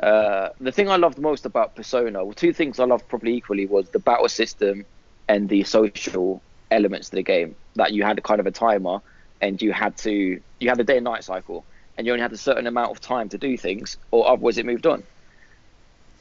[0.00, 3.66] uh, the thing I loved most about Persona, well, two things I loved probably equally
[3.66, 4.84] was the battle system
[5.28, 7.54] and the social elements to the game.
[7.76, 8.98] That you had kind of a timer,
[9.40, 11.64] and you had to you had a day and night cycle,
[11.96, 14.66] and you only had a certain amount of time to do things, or otherwise it
[14.66, 15.04] moved on.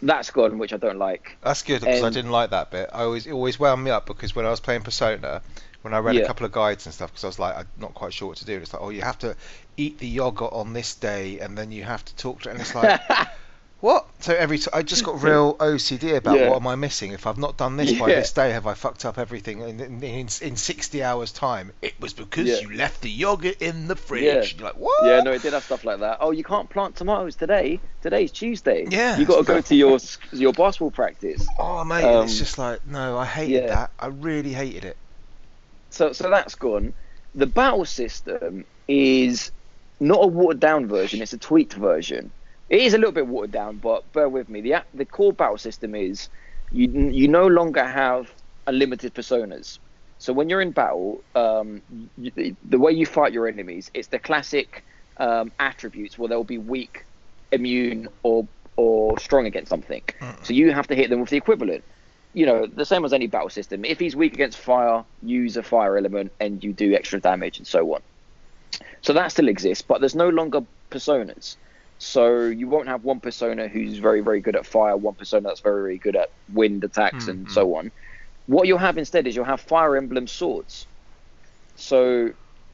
[0.01, 1.37] That's gone, which I don't like.
[1.43, 2.89] That's good because I um, didn't like that bit.
[2.91, 5.41] I always it always wound me up because when I was playing Persona,
[5.81, 7.93] when I read a couple of guides and stuff, because I was like I'm not
[7.93, 8.57] quite sure what to do.
[8.57, 9.35] It's like oh you have to
[9.77, 12.75] eat the yogurt on this day and then you have to talk to and it's
[12.75, 13.01] like
[13.81, 14.07] what?
[14.19, 16.49] So every t- I just got real OCD about Yeah.
[16.49, 19.03] what am I missing if I've not done this by this day have I fucked
[19.05, 21.73] up everything in in, in, in 60 hours time?
[21.81, 22.59] It was because Yeah.
[22.59, 24.23] you left the yogurt in the fridge.
[24.53, 24.57] Yeah.
[24.57, 25.05] You're like what?
[25.05, 26.17] Yeah, no, it did have stuff like that.
[26.21, 27.79] Oh, you can't plant tomatoes today.
[28.01, 28.85] Today's Tuesday.
[28.89, 29.17] Yeah.
[29.17, 29.99] You got to go to your
[30.31, 31.45] your basketball practice.
[31.59, 33.67] Oh mate, Um, it's just like no, I hated yeah.
[33.75, 33.91] that.
[33.99, 34.97] I really hated it.
[35.89, 36.93] So so that's gone.
[37.33, 39.51] The battle system is
[39.99, 41.21] not a watered down version.
[41.21, 42.31] It's a tweaked version.
[42.71, 44.61] It is a little bit watered down, but bear with me.
[44.61, 46.29] The the core battle system is
[46.71, 48.35] you you no longer have
[48.67, 49.79] unlimited personas.
[50.19, 51.83] So when you're in battle, um,
[52.17, 54.85] you, the- the way you fight your enemies, it's the classic
[55.19, 57.07] um, attributes where they'll be weak,
[57.53, 60.03] immune, or or strong against something.
[60.43, 61.85] So you have to hit them with the equivalent.
[62.33, 63.85] You know, the same as any battle system.
[63.85, 67.67] If he's weak against fire, use a fire element and you do extra damage and
[67.67, 68.01] so on.
[69.03, 71.57] So that still exists, but there's no longer personas.
[72.03, 75.59] So you won't have one persona who's very, very good at fire, one persona that's
[75.59, 77.51] very, very good at wind attacks and Mhm.
[77.51, 77.91] so on.
[78.47, 80.87] What you'll have instead is you'll have fire emblem swords.
[81.75, 82.31] So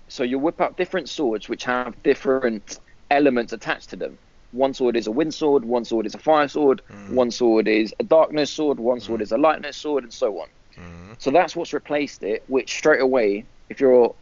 [0.10, 2.80] so you'll whip out different swords which have different
[3.12, 4.18] elements attached to them.
[4.52, 7.14] One sword is a wind sword, one sword is a fire sword, Mm.
[7.16, 9.24] one sword is a darkness sword, one sword Mm.
[9.24, 10.48] is a lightness sword, and so on.
[10.78, 11.22] Mm.
[11.22, 12.46] So that's what's replaced it.
[12.48, 14.16] Which straight away, if you're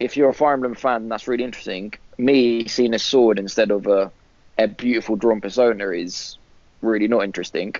[0.00, 1.94] if you're a Fire Emblem fan, that's really interesting.
[2.16, 4.10] Me seeing a sword instead of a
[4.58, 6.36] a beautiful drawn persona is
[6.82, 7.74] really not interesting.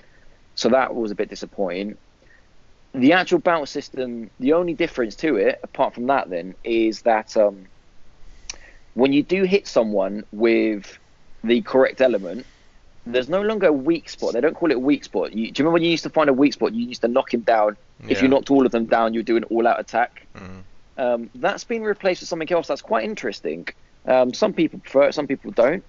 [0.55, 1.97] So that was a bit disappointing.
[2.93, 7.35] The actual battle system, the only difference to it, apart from that, then, is that
[7.37, 7.65] um,
[8.93, 10.97] when you do hit someone with
[11.43, 12.45] the correct element,
[13.05, 14.33] there's no longer a weak spot.
[14.33, 15.33] They don't call it a weak spot.
[15.33, 16.73] You, do you remember when you used to find a weak spot?
[16.73, 17.77] You used to knock him down.
[18.07, 20.25] If you knocked all of them down, you do an all-out attack.
[20.35, 20.61] Mm.
[20.99, 23.67] Um, that's been replaced with something else that's quite interesting.
[24.05, 25.83] Um, some people prefer it, some people don't.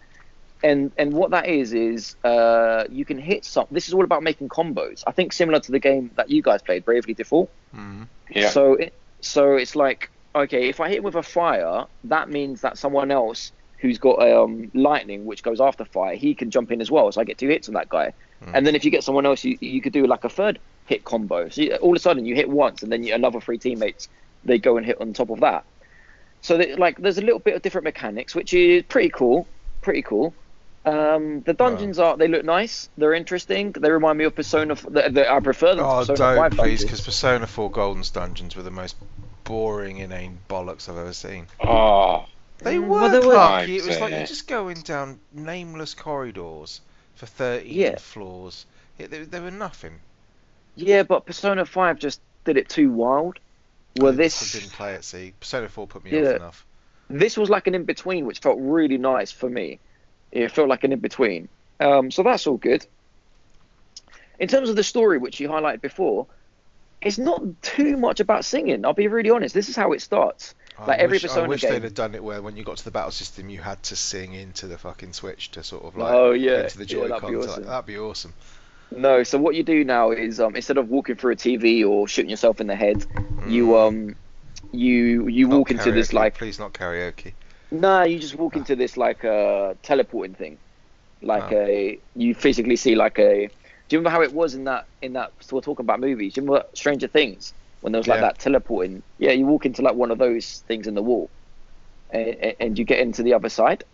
[0.63, 3.67] And and what that is is uh, you can hit some.
[3.71, 5.03] This is all about making combos.
[5.07, 7.51] I think similar to the game that you guys played, Bravely Default.
[7.75, 8.07] Mm.
[8.31, 8.51] Yeah.
[8.51, 12.79] So it, so it's like okay, if I hit with a fire, that means that
[12.79, 16.91] someone else who's got um, lightning, which goes after fire, he can jump in as
[16.91, 17.11] well.
[17.11, 18.13] So I get two hits on that guy.
[18.45, 18.51] Mm.
[18.55, 21.05] And then if you get someone else, you you could do like a third hit
[21.05, 21.49] combo.
[21.49, 24.09] So you, all of a sudden you hit once, and then you, another three teammates
[24.45, 25.65] they go and hit on top of that.
[26.43, 29.49] So that, like there's a little bit of different mechanics, which is pretty cool,
[29.83, 30.35] pretty cool.
[30.87, 33.73] Um, the dungeons are they look nice, they're interesting.
[33.73, 34.75] They remind me of Persona.
[34.75, 35.85] The, the, I prefer them.
[35.85, 38.97] Oh, Persona don't 5 please, because Persona 4 Golden's dungeons were the most
[39.45, 41.47] boring, inane bollocks I've ever seen.
[41.63, 42.25] Oh,
[42.59, 43.77] They Mm, were well, they were- clunky.
[43.77, 44.19] It was like Yeah.
[44.19, 46.81] you're just going down nameless corridors
[47.15, 47.97] for 13 Yeah.
[47.99, 48.65] floors.
[48.99, 50.01] It, they, they were nothing.
[50.77, 53.39] Yeah, but Persona 5 just did it too wild.
[53.97, 55.05] Well, I this didn't play it.
[55.05, 56.31] See, Persona 4 put me Yeah.
[56.31, 56.67] off enough.
[57.09, 59.81] this was like an in between, which felt really nice for me.
[60.33, 61.49] It felt like an in between.
[61.81, 62.87] Um, so that's all good.
[64.39, 66.27] In terms of the story, which you highlighted before,
[67.03, 68.85] it's not too much about singing.
[68.85, 69.55] I'll be really honest.
[69.55, 70.55] This is how it starts.
[70.79, 71.73] I Like every wish, I Persona wish game.
[71.73, 73.97] they'd have done it where when you got to the battle system, you had to
[73.97, 76.63] sing into the fucking switch to sort of like Oh, yeah.
[76.63, 77.51] into the Yeah, that'd be awesome.
[77.51, 78.33] Like, that'd be awesome.
[78.93, 82.09] No, so what you do now is um, instead of walking through a TV or
[82.09, 83.05] shooting yourself in the head,
[83.49, 83.89] you Mm.
[83.89, 84.17] um,
[84.73, 87.35] you you Not walk into this like please not karaoke.
[87.71, 90.59] Nah, you just walk into this like uh, teleporting thing,
[91.23, 91.57] like Oh.
[91.57, 95.13] a you physically see like a Do you remember how it was in that in
[95.15, 95.33] that?
[95.41, 96.35] So we're talking about movies.
[96.35, 98.29] Do you remember Stranger Things when there was like Yeah.
[98.29, 99.03] that teleporting?
[99.19, 101.31] Yeah, you walk into like one of those things in the wall,
[102.11, 103.85] and, and you get into the other side.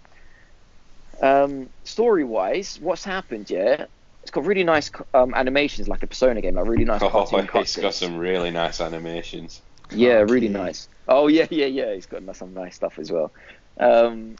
[1.22, 3.50] Um, story wise, what's happened?
[3.50, 3.86] Yeah,
[4.26, 7.00] it's got really nice um, animations, like a Persona game, like really nice.
[7.00, 9.62] Oh, cartoon it's got some really nice animations.
[9.92, 10.88] Yeah, really nice.
[11.06, 11.94] Oh yeah, yeah, yeah.
[11.94, 13.32] He's got some nice stuff as well.
[13.78, 14.34] Um,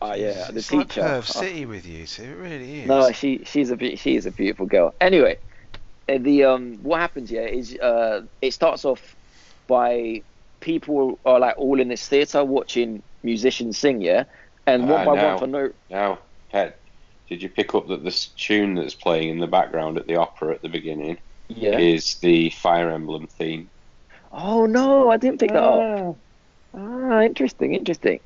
[0.00, 0.76] oh yeah, the it's teacher.
[0.76, 2.86] like Perv oh, City with you, so it really is.
[2.86, 4.94] no, she she's a be- she is a beautiful girl.
[5.00, 5.38] Anyway,
[6.08, 9.16] uh, the um what happens here is uh it starts off
[9.66, 10.22] by
[10.60, 14.22] people are like all in this theater watching musicians sing, yeah,
[14.68, 15.28] and one Ah, by now.
[15.30, 16.20] one for no Now,
[16.52, 16.74] Ted,
[17.30, 20.52] did you pick up that this tune that's playing in the background at the opera
[20.52, 21.16] at the beginning
[21.48, 21.78] yeah.
[21.78, 23.70] is the Fire Emblem theme?
[24.32, 26.16] Oh no, I didn't pick that up.
[26.74, 28.20] Ah, interesting, interesting.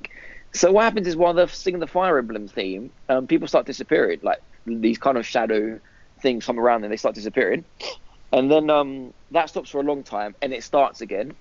[0.53, 4.21] So what happens is while they're singing the Fire Emblem theme, um, people start disappearing.
[4.23, 5.79] Like these kind of shadow
[6.21, 7.65] things come around and they start disappearing.
[8.33, 11.35] And then um, that stops for a long time and it starts again.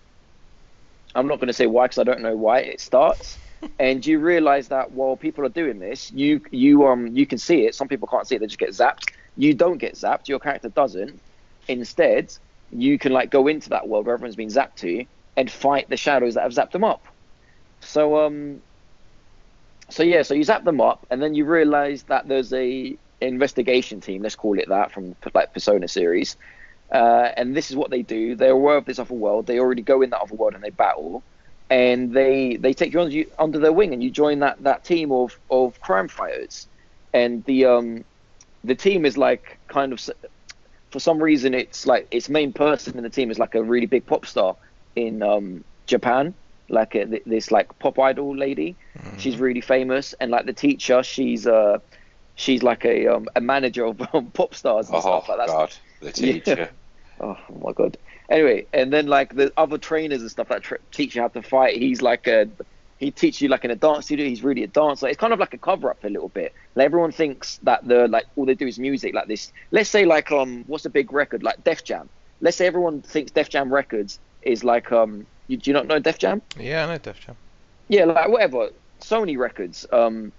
[1.15, 3.38] I'm not going to say why because I don't know why it starts.
[3.80, 7.65] and you realize that while people are doing this, you you um you can see
[7.65, 7.76] it.
[7.76, 9.12] Some people can't see it; they just get zapped.
[9.36, 10.28] You don't get zapped.
[10.28, 11.19] Your character doesn't.
[11.67, 12.34] Instead,
[12.71, 15.97] you can like go into that world where everyone's been zapped to and fight the
[15.97, 17.06] shadows that have zapped them up.
[17.82, 18.62] So um,
[19.89, 24.02] so yeah, so you zap them up, and then you realize that there's a investigation
[24.02, 26.36] team, let's call it that, from like Persona series.
[26.91, 28.36] Uh, and this is what they do.
[28.36, 29.47] They're aware of this other world.
[29.47, 31.23] They already go in that other world and they battle,
[31.69, 34.84] and they they take you under, you under their wing, and you join that that
[34.84, 36.67] team of of crime fighters.
[37.13, 38.04] And the um
[38.63, 39.99] the team is like kind of
[40.91, 43.86] for some reason it's like its main person in the team is like a really
[43.88, 44.56] big pop star
[44.95, 46.34] in um Japan,
[46.69, 48.76] like a, this like pop idol lady.
[48.97, 49.17] Mm-hmm.
[49.17, 51.80] She's really famous, and like the teacher, she's uh
[52.36, 55.47] she's like a um, a manager of um, pop stars and Oh, stuff like that.
[55.47, 56.69] God, the teacher.
[57.19, 57.95] Oh my god.
[58.29, 61.77] Anyway, and then like the other trainers and stuff that teach you how to fight.
[61.77, 62.47] He's like a
[62.99, 64.25] he teaches you like in a dance studio.
[64.25, 65.07] He's really a dancer.
[65.07, 66.53] It's kind of like a cover up a little bit.
[66.75, 69.13] Like everyone thinks that the like all they do is music.
[69.13, 69.51] Like this.
[69.71, 72.09] Let's say like um what's a big record like Def Jam.
[72.41, 75.99] Let's say everyone thinks Def Jam Records is like um you, do you not know
[75.99, 76.41] Def Jam?
[76.57, 77.36] Yeah, I know Def Jam.
[77.89, 78.69] yeah, like whatever.
[79.01, 80.31] Sony Records, um,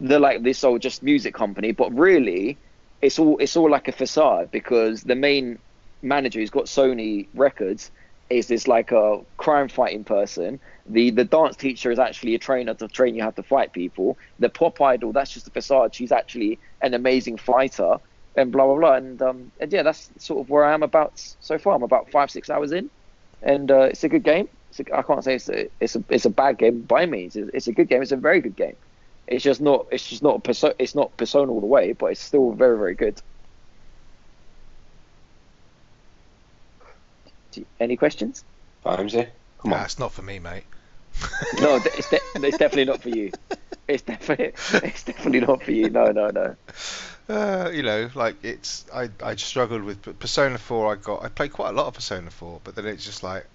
[0.00, 2.56] they're like this old just music company, but really,
[3.02, 5.58] it's all it's all like a facade because the main
[6.02, 7.90] manager who's got Sony Records
[8.28, 10.58] is this like a crime fighting person.
[10.86, 14.18] The the dance teacher is actually a trainer to train you how to fight people.
[14.38, 15.94] The pop idol, that's just a facade.
[15.94, 17.98] She's actually an amazing fighter,
[18.36, 18.94] and blah blah blah.
[18.94, 21.74] And um, and yeah, that's sort of where I am about so far.
[21.74, 22.90] I'm about five six hours in,
[23.42, 24.48] and uh, it's a good game.
[24.92, 27.36] I can't say it's a, it's a it's a bad game by means.
[27.36, 28.02] It's, it's a good game.
[28.02, 28.76] It's a very good game.
[29.26, 32.20] It's just not it's just not perso- it's not persona all the way, but it's
[32.20, 33.20] still very very good.
[37.56, 38.44] You- Any questions?
[38.84, 39.26] Vimesy,
[39.60, 39.78] come on.
[39.78, 39.84] Nah, on.
[39.84, 40.64] it's not for me, mate.
[41.60, 43.32] No, it's, de- it's definitely not for you.
[43.88, 44.52] It's definitely
[44.88, 45.88] it's definitely not for you.
[45.88, 46.56] No, no, no.
[47.28, 50.92] Uh, you know, like it's I I struggled with Persona 4.
[50.92, 53.46] I got I played quite a lot of Persona 4, but then it's just like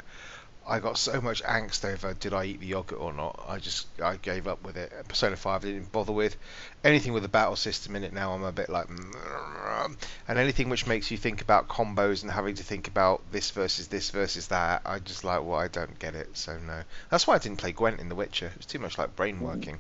[0.67, 3.43] I got so much angst over did I eat the yogurt or not.
[3.47, 4.93] I just I gave up with it.
[5.07, 6.37] Persona 5 I didn't bother with
[6.83, 8.13] anything with a battle system in it.
[8.13, 9.97] Now I'm a bit like "Mm."
[10.27, 13.87] and anything which makes you think about combos and having to think about this versus
[13.87, 14.83] this versus that.
[14.85, 16.37] I just like well I don't get it.
[16.37, 16.83] So no.
[17.09, 18.47] That's why I didn't play Gwent in The Witcher.
[18.47, 19.79] It was too much like brain working.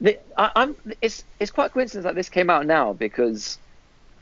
[0.00, 3.58] The, I, it's it's quite coincidence that this came out now because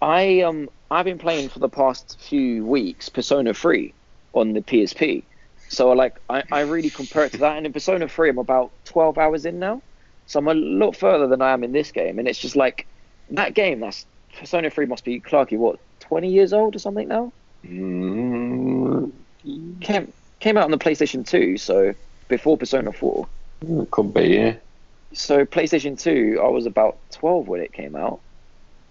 [0.01, 3.93] I um I've been playing for the past few weeks Persona 3
[4.35, 5.25] on the PSP.
[5.73, 8.71] So like I, I really compare it to that and in Persona 3 I'm about
[8.85, 9.81] 12 hours in now.
[10.27, 12.87] So I'm a lot further than I am in this game and it's just like
[13.31, 14.05] that game that's
[14.39, 17.33] Persona 3 must be Clarky what 20 years old or something now.
[17.65, 19.13] Mm,
[19.81, 21.95] Came came out on the PlayStation 2 so
[22.29, 23.27] before Persona 4.
[23.91, 24.55] could be, yeah.
[25.15, 28.21] So PlayStation 2, I was about 12 when it came out.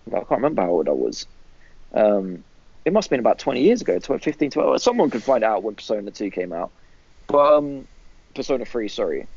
[0.08, 1.26] I can't remember how old I was.
[1.94, 2.44] Um,
[2.86, 4.82] it must have been about 20 years ago, 12, 15, 12.
[4.82, 6.72] Someone could find out when Persona 2 came out.
[7.28, 7.88] But um,
[8.36, 9.28] Persona 3, sorry.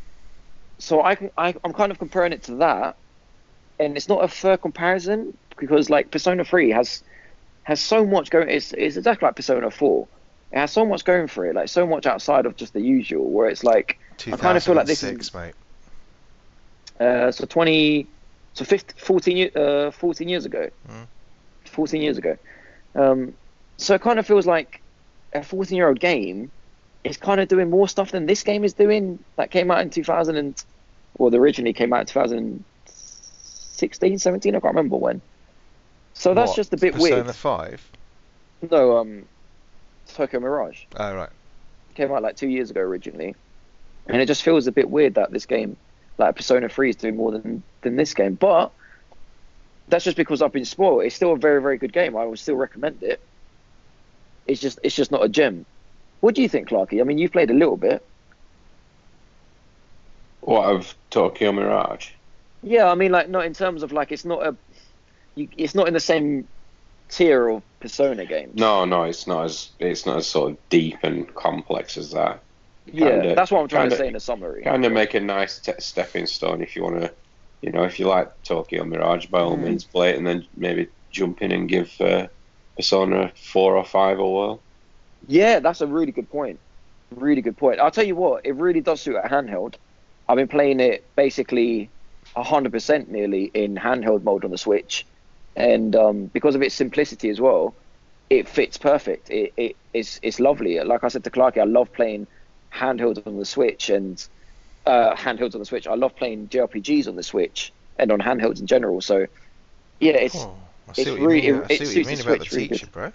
[0.78, 2.96] So I, can- I, I'm kind of comparing it to that,
[3.78, 7.02] and it's not a fair comparison because like Persona 3 has
[7.64, 8.48] has so much going.
[8.50, 10.08] It's, it's exactly like Persona 4.
[10.52, 13.30] It has so much going for it, like so much outside of just the usual.
[13.30, 15.54] Where it's like I kind of feel like this is 2006,
[17.00, 17.06] mate.
[17.06, 18.08] uh, so 20,
[18.54, 20.68] so 15, 14, uh, 14 years ago.
[20.88, 21.06] Mm.
[21.66, 22.36] 14 years ago.
[22.94, 23.32] Um,
[23.78, 24.80] so it kind of feels like
[25.32, 26.50] a 14 year old game
[27.02, 29.18] is kind of doing more stuff than this game is doing.
[29.36, 30.64] That came out in 2000 and,
[31.18, 35.20] well, the originally came out in 2016, 17, I can't remember when.
[36.14, 37.26] So that's What, just a bit weird.
[37.26, 37.90] Persona 5?
[38.70, 39.24] No, um,
[40.14, 41.28] Tokyo Mirage Oh, right.
[41.94, 43.34] came out like two years ago originally,
[44.06, 45.76] and it just feels a bit weird that this game,
[46.18, 48.34] like Persona 3, is doing more than than this game.
[48.34, 48.72] But
[49.88, 51.04] that's just because I've been spoiled.
[51.04, 52.16] It's still a very very good game.
[52.16, 53.20] I would still recommend it.
[54.46, 55.64] It's just it's just not a gem.
[56.20, 57.00] What do you think, Clarky?
[57.00, 58.02] I mean, you've played a little bit.
[60.40, 62.10] What of Tokyo Mirage?
[62.62, 64.56] Yeah, I mean, like not in terms of like it's not a,
[65.34, 66.46] you, it's not in the same
[67.08, 68.54] tier of Persona games.
[68.58, 72.40] No, no, it's not as it's not as sort of deep and complex as that.
[72.86, 74.62] yeah, kinda- that's what I'm trying to kinda- say in a summary.
[74.62, 77.12] Kind of make a nice te- stepping stone if you want to,
[77.64, 79.64] you know, if you like Tokyo Mirage, by all Mm.
[79.64, 82.28] means play it, and then maybe jump in and give uh,
[82.76, 84.64] Persona four or five a whirl.
[85.26, 86.60] Yeah, that's a really good point.
[87.10, 87.80] Really good point.
[87.80, 89.76] I'll tell you what, it really does suit a handheld.
[90.28, 91.92] I've been playing it basically
[92.36, 95.06] 100% nearly in handheld mode on the Switch.
[95.56, 97.76] And um, because of its simplicity as well,
[98.30, 99.30] it fits perfect.
[99.30, 100.80] It, it it's, it's lovely.
[100.80, 102.26] Like I said to Clarky, I love playing
[102.74, 104.22] handhelds on the Switch and
[104.86, 105.86] uh, handhelds on the Switch.
[105.86, 109.00] I love playing JRPGs on the Switch and on handhelds in general.
[109.00, 109.26] So,
[110.00, 110.56] yeah, it's Oh,
[110.96, 113.12] it's really- mean, I it- it suits the about the Switch really teacher, bro.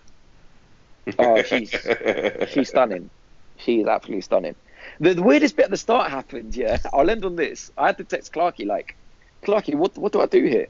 [1.18, 3.10] Oh, she's- she's stunning.
[3.58, 4.56] She is absolutely stunning.
[5.00, 6.56] The, the weirdest bit at the start happened.
[6.56, 7.72] Yeah, I'll end on this.
[7.78, 8.96] I had to text Clarky like,
[9.44, 10.68] Clarky, what what do I do here?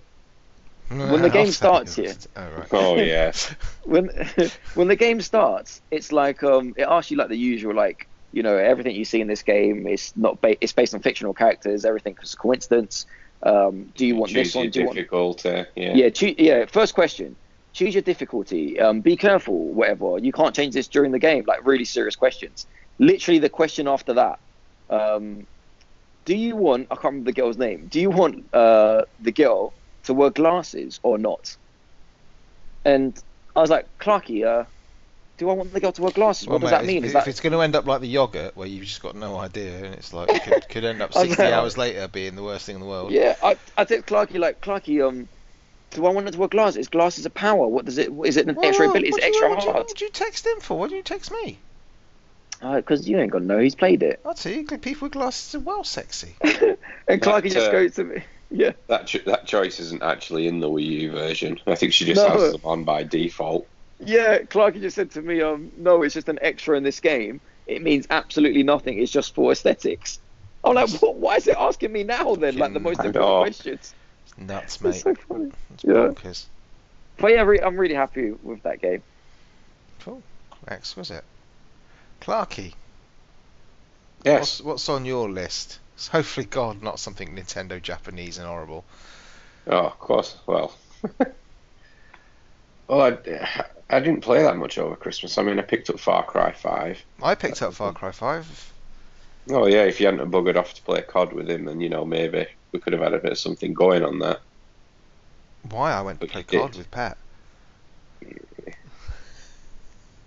[0.89, 2.15] When the game I'll starts tell here.
[2.35, 2.67] Oh, right.
[2.73, 3.31] oh yeah,
[3.83, 4.07] When
[4.73, 8.43] when the game starts, it's like um, it asks you like the usual like, you
[8.43, 11.85] know, everything you see in this game is not ba- it's based on fictional characters.
[11.85, 13.05] Everything is coincidence.
[13.43, 14.65] Um, do you want choose this one?
[14.65, 15.65] your Do you want difficulty.
[15.75, 15.95] Yeah.
[15.95, 16.65] yeah, choo- yeah.
[16.65, 17.35] First question:
[17.73, 18.79] choose your difficulty.
[18.79, 20.19] Um, be careful, whatever.
[20.19, 21.45] You can't change this during the game.
[21.47, 22.67] Like really serious questions.
[22.99, 24.39] Literally, the question after that:
[24.89, 25.47] um,
[26.25, 26.87] Do you want?
[26.91, 27.87] I can't remember the girl's name.
[27.87, 31.55] Do you want uh, the girl to wear glasses or not?
[32.85, 33.17] And
[33.55, 34.65] I was like, Clarky, uh,
[35.39, 36.47] do I want the girl to wear glasses?
[36.47, 36.97] Well, what does mate, that mean?
[36.97, 39.01] If, Is if that it's going to end up like the yogurt, where you've just
[39.01, 42.43] got no idea, and it's like could, could end up 60 hours later being the
[42.43, 43.11] worst thing in the world.
[43.11, 45.03] Yeah, I I did Clarky like Clarky.
[45.07, 45.27] Um,
[45.91, 46.87] do I want her to wear glasses?
[46.89, 47.65] Glasses are power.
[47.67, 48.11] What does it?
[48.25, 49.09] Is it an Well, extra what ability?
[49.09, 49.85] Is do it you- extra what do you- hard?
[49.87, 50.77] What do you text him for?
[50.77, 51.57] Why do you text me?
[52.61, 53.59] Because you ain't gonna know.
[53.59, 54.19] He's played it.
[54.25, 56.35] I'll tell you, people with glasses are well sexy.
[56.41, 58.23] and Clarky That, just uh, goes to me.
[58.51, 58.71] Yeah.
[58.87, 61.59] That cho- that choice isn't actually in the Wii U version.
[61.67, 62.29] I think she just No.
[62.31, 63.67] has them on by default.
[63.99, 67.41] Yeah, Clarky just said to me, um, no, it's just an extra in this game.
[67.67, 68.97] It means absolutely nothing.
[68.99, 70.19] It's just for aesthetics.
[70.63, 71.15] I'm like, what?
[71.19, 72.57] Why is it asking me now then?
[72.57, 73.41] Like the most important know.
[73.41, 73.93] questions.
[74.25, 74.95] It's nuts, It's mate.
[74.95, 75.51] so funny.
[75.73, 75.93] It's yeah.
[75.93, 76.45] bonkers.
[77.17, 79.03] But yeah, re- I'm really happy with that game.
[79.99, 80.23] Cool.
[80.67, 81.23] Exquisite.
[82.21, 82.73] Clarky,
[84.25, 84.39] Yes.
[84.39, 85.79] what's, what's on your list?
[85.95, 88.85] So hopefully, God, not something Nintendo Japanese and horrible.
[89.67, 90.37] Oh, of course.
[90.47, 90.73] Well.
[92.89, 95.37] well, I, I didn't play that much over Christmas.
[95.37, 97.03] I mean, I picked up Far Cry 5.
[97.23, 98.73] I picked up Far Cry 5.
[99.51, 102.05] Oh, yeah, if you hadn't buggered off to play COD with him, then, you know,
[102.05, 104.37] maybe we could have had a bit of something going on there.
[105.69, 106.77] Why I went to play COD did.
[106.77, 107.17] with Pat.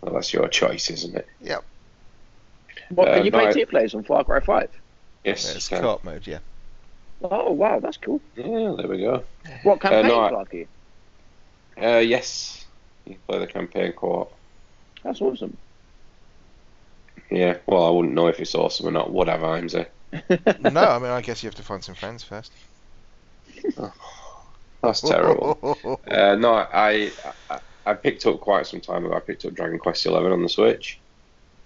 [0.00, 1.26] Well, that's your choice, isn't it?
[1.40, 1.64] Yep.
[2.88, 4.70] What, Uh, can you no, play I- two players on Far Cry 5?
[5.24, 5.54] Yes.
[5.54, 6.38] It's you co-op mode, yeah.
[7.22, 8.20] Oh, wow, that's cool.
[8.36, 9.22] Yeah, there we go.
[9.62, 10.66] What campaign, no, I- Clarky?
[11.80, 12.64] Uh, yes.
[13.06, 14.32] You play the campaign co-op.
[15.02, 15.56] That's awesome.
[17.30, 19.10] Yeah, well, I wouldn't know if it's awesome or not.
[19.10, 19.88] Whatever, I'm say.
[20.12, 22.52] no, I mean, I guess you have to find some friends first.
[24.82, 25.78] That's terrible.
[26.08, 27.10] Uh, no, I,
[27.48, 29.14] I I picked up quite some time ago.
[29.14, 30.98] I picked up Dragon Quest XI on the Switch.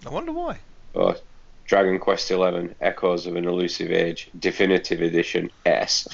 [0.06, 0.58] I wonder why.
[0.92, 1.22] But
[1.66, 6.08] Dragon Quest XI: Echoes of an Elusive Age Definitive Edition S.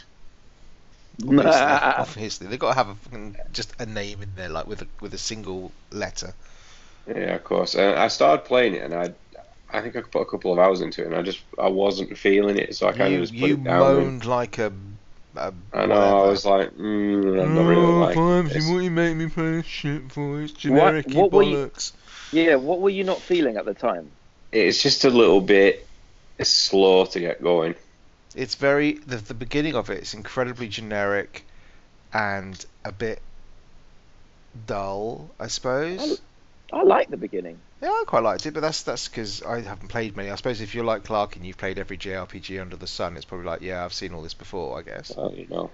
[1.22, 2.46] Obviously, obviously.
[2.48, 5.14] they've got to have a, fucking- just a name in there, like with a with
[5.14, 6.34] a single letter.
[7.06, 7.74] Yeah, of course.
[7.74, 9.12] And I started playing it, and I
[9.72, 12.16] I think I put a couple of hours into it, and I just I wasn't
[12.16, 13.82] feeling it, so I kind you of just put you it down.
[13.96, 14.72] and- moaned like a.
[15.36, 16.24] a I know.
[16.24, 18.48] I was like, mm, I'm not really like.
[18.52, 18.68] this.
[18.70, 20.40] what you make me play this shit for?
[20.42, 21.92] It's generic what were you- bollocks.
[22.32, 24.10] yeah, what were you not feeling at the time?
[24.52, 25.86] It's just a little bit
[26.42, 27.74] slow to get going.
[28.34, 29.98] It's very the the beginning of it.
[29.98, 31.44] It's incredibly generic,
[32.12, 33.20] and a bit
[34.66, 36.20] dull, I suppose.
[36.72, 37.58] I like the beginning.
[37.82, 40.30] Yeah, I quite liked it, but that's that's because I haven't played many.
[40.30, 43.24] I suppose if you're like Clark and you've played every JRPG under the sun, it's
[43.24, 44.78] probably like, yeah, I've seen all this before.
[44.78, 45.12] I guess.
[45.16, 45.70] Well, you know.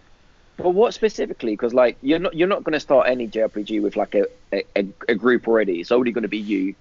[0.57, 1.53] But what specifically?
[1.53, 4.65] Because like you're not you're not going to start any JRPG with like a, a,
[4.77, 5.81] a- a group already.
[5.81, 6.75] It's only going to be you,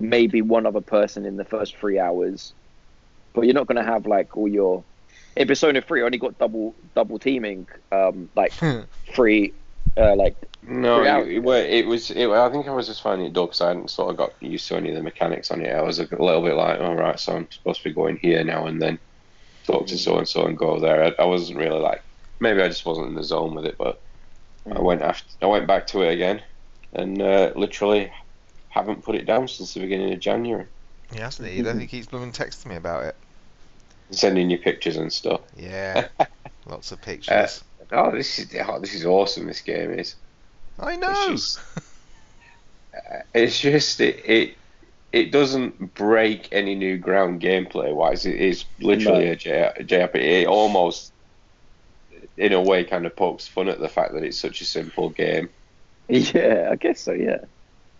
[0.00, 2.52] maybe one other person in the first three hours.
[3.34, 4.82] But you're not going to have like all your.
[5.36, 8.52] In Persona 3, I only got double double teaming, um, like
[9.14, 9.54] three
[9.96, 12.10] Uh, like No, Throughout- it, it, it was.
[12.10, 14.32] It, I think I was just finding it dull because I hadn't sort of got
[14.40, 15.70] used to any of the mechanics on it.
[15.70, 18.42] I was a little bit like, all right, so I'm supposed to be going here
[18.44, 18.98] now and then
[19.66, 21.04] talk to so and so and go there.
[21.04, 22.02] I, I wasn't really like.
[22.40, 24.00] Maybe I just wasn't in the zone with it, but
[24.66, 24.82] I Mm.
[24.84, 25.26] went after.
[25.42, 26.40] I went back to it again,
[26.94, 28.10] and uh, literally
[28.68, 30.66] haven't put it down since the beginning of January.
[31.12, 31.58] He hasn't he?
[31.58, 31.78] Either.
[31.78, 33.16] He keeps blooming texting me about it.
[34.12, 35.40] Sending you pictures and stuff.
[35.56, 36.08] Yeah,
[36.66, 37.62] lots of pictures.
[37.80, 39.46] Uh, oh, this is oh, this is awesome.
[39.46, 40.14] This game is.
[40.78, 41.28] I know.
[41.30, 41.58] just-
[42.94, 44.56] uh, It's just it, it
[45.12, 48.24] it doesn't break any new ground gameplay wise.
[48.26, 49.32] It is literally No.
[49.32, 50.14] a J- JRPG.
[50.16, 51.12] It almost,
[52.36, 55.10] in a way, kind of pokes fun at the fact that it's such a simple
[55.10, 55.48] game.
[56.08, 57.12] Yeah, I guess so.
[57.12, 57.44] Yeah.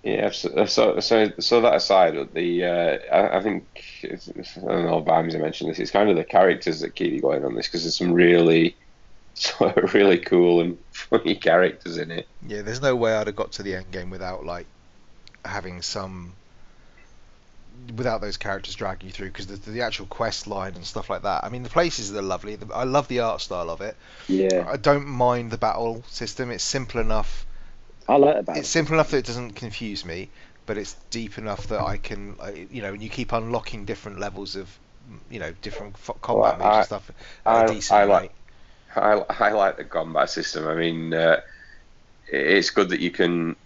[0.02, 0.30] Yeah.
[0.30, 4.98] So so so, so that aside, the uh, I, I think it's, I don't know
[4.98, 5.78] if Bamsy mentioned this.
[5.78, 8.76] It's kind of the characters that keep you going on this because there's some really
[9.34, 12.26] sort of really cool and funny characters in it.
[12.46, 14.66] Yeah, there's no way I'd have got to the end game without like
[15.44, 16.32] having some
[17.96, 21.22] without those characters dragging you through because the, the actual quest line and stuff like
[21.22, 21.44] that.
[21.44, 22.58] I mean, the places are lovely.
[22.74, 23.96] I love the art style of it.
[24.28, 24.66] Yeah.
[24.68, 26.50] I don't mind the battle system.
[26.50, 27.46] It's simple enough.
[28.08, 28.70] I like about It's it.
[28.70, 30.30] simple enough that it doesn't confuse me,
[30.66, 34.20] but it's deep enough that I can, uh, you know, and you keep unlocking different
[34.20, 34.78] levels of,
[35.30, 37.10] you know, different combat Well, moves I- and stuff
[37.46, 38.34] I- decent I like-.
[38.94, 40.68] I, I like the combat system.
[40.68, 41.40] I mean, uh,
[42.30, 43.56] it's good that you can,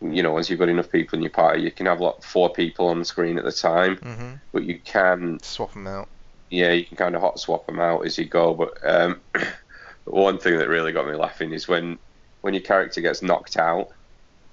[0.00, 2.52] you know, once you've got enough people in your party, you can have like four
[2.52, 6.08] people on the screen at the time, hmm but you can, Swap them out.
[6.50, 8.54] yeah, you can kind of hot swap them out as you go.
[8.54, 9.20] But um,
[10.04, 11.98] one thing that really got me laughing is when
[12.44, 13.88] when your character gets knocked out,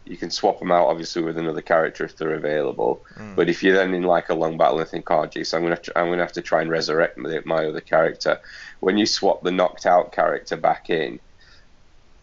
[0.06, 3.04] you can swap them out obviously with another character if they're available.
[3.18, 3.36] Mm.
[3.36, 5.78] But if you're then in like a long battle and think, oh geez, I'm gonna
[5.96, 8.40] I'm gonna have to try and resurrect my, my other character.
[8.80, 11.20] When you swap the knocked out character back in,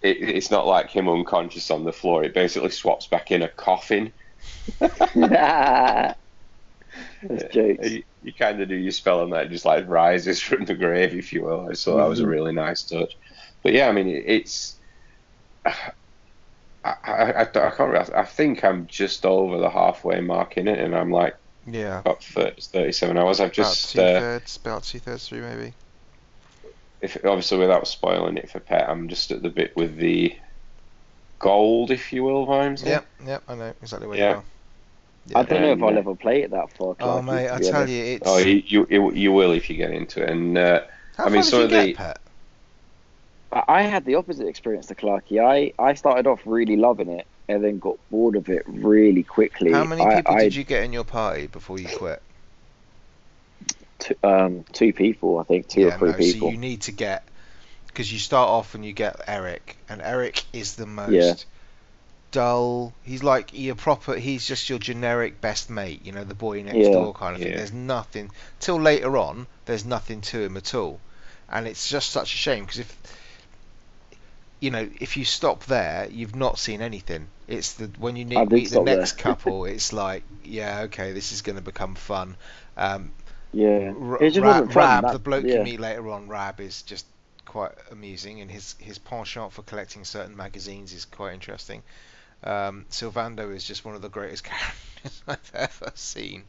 [0.00, 2.24] it, it's not like him unconscious on the floor.
[2.24, 4.10] It basically swaps back in a coffin.
[4.80, 6.14] That's
[7.52, 7.90] jokes.
[7.90, 10.74] You, you kind of do your spell and that it just like rises from the
[10.74, 11.68] grave, if you will.
[11.70, 12.28] I thought that was a Mhm.
[12.30, 13.16] really nice touch.
[13.62, 14.76] But yeah, I mean, it, it's.
[16.84, 17.78] I, I, I, I can't.
[17.80, 22.00] Really, I think I'm just over the halfway mark in it, and I'm like Yeah.
[22.00, 23.40] about 30, 37 hours.
[23.40, 25.74] I've just about two uh, thirds, about two thirds through maybe.
[27.00, 30.34] if obviously without spoiling it for pet, I'm just at the bit with the
[31.38, 32.82] gold, if you will, Vimes.
[32.82, 34.30] Yep, yep, I know exactly where Yeah.
[34.30, 34.44] you are.
[35.34, 36.96] I don't know if I'll uh, ever play it that far.
[37.00, 37.92] Oh mate, I be tell honest.
[37.92, 38.26] you, it's.
[38.26, 40.80] Oh, you, you you you will if you get into it, and uh,
[41.16, 42.18] How I far mean, did some you of get, the- Pet?
[43.50, 45.42] I had the opposite experience to Clarky.
[45.42, 49.72] I, I started off really loving it and then got bored of it really quickly.
[49.72, 52.22] How many people I, did you get in your party before you quit?
[53.98, 56.48] t- um, two people, I think, two yeah, or three no, people.
[56.48, 57.26] So you need to get
[57.86, 61.34] because you start off and you get Erik, and Erik is the most Yeah.
[62.30, 62.92] dull.
[63.02, 64.14] He's like your proper.
[64.14, 66.04] He's just your generic best mate.
[66.04, 66.92] You know, the boy next Yeah.
[66.92, 67.56] door kind of thing.
[67.56, 68.30] There's nothing
[68.60, 69.46] till later on.
[69.66, 71.00] There's nothing to him at all,
[71.48, 72.96] and it's just such a shame because if
[74.60, 77.28] you know if you stop there, you've not seen anything.
[77.46, 81.42] It's the when you I meet, the next couple, it's like yeah, okay, this is
[81.42, 82.36] going to become fun.
[82.76, 83.12] Um,
[83.52, 84.74] yeah, R- Rab.
[84.74, 85.58] Rab, that- the bloke yeah.
[85.58, 87.06] you meet later on, Rab is just
[87.44, 91.82] quite amusing, and his his penchant for collecting certain magazines is quite interesting.
[92.44, 96.44] Um, Sylvando is just one of the greatest characters I've ever seen.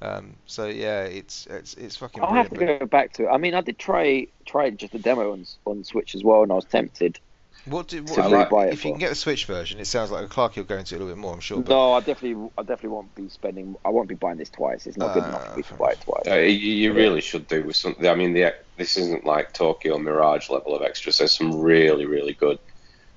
[0.00, 3.28] Um, so yeah, it's it's it's fucking I'll have to go back to it.
[3.28, 6.52] I mean, I did try try just a demo on on Switch as well, and
[6.52, 7.18] I was tempted.
[7.66, 8.94] But what do, what, like- like, buy it if you for.
[8.94, 11.04] can get the Switch version, it sounds like a Clark you'll go into it a
[11.04, 11.58] little bit more, I'm sure.
[11.58, 13.76] But No, I definitely, I definitely won't be spending.
[13.84, 14.86] I won't be buying this twice.
[14.86, 16.22] It's not good enough for me to Uh, buy it twice.
[16.26, 18.06] Uh, you, you really should do with something.
[18.06, 21.18] I mean, the this isn't like Tokyo Mirage level of extras.
[21.18, 22.58] There's some really, really good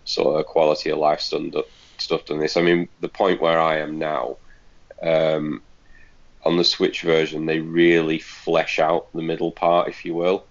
[0.05, 1.65] sort of quality of life stuff,
[1.97, 2.57] stuff done this.
[2.57, 4.37] I mean, the point where I am now,
[5.03, 5.61] um,
[6.43, 10.45] on the Switch version, they really flesh out the middle part, if you will.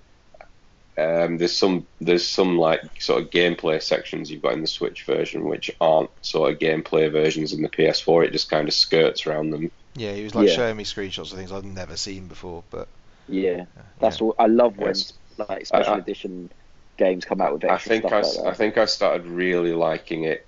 [0.99, 5.05] Um, there's some there's some like sort of gameplay sections you've got in the Switch
[5.05, 8.27] version which aren't sort of gameplay versions in the PS4.
[8.27, 9.71] It just kind of skirts around them.
[9.95, 10.55] yeah, he was like Yeah.
[10.55, 12.65] showing me screenshots of things I'd never seen before.
[12.71, 12.89] But
[13.29, 13.67] Yeah,
[14.01, 14.25] that's yeah.
[14.27, 14.35] all.
[14.39, 15.13] I love when Yes.
[15.37, 16.51] like special I- edition
[16.97, 18.47] games come out with I extra think stuff I, like s- that.
[18.49, 20.45] I think I started really liking it.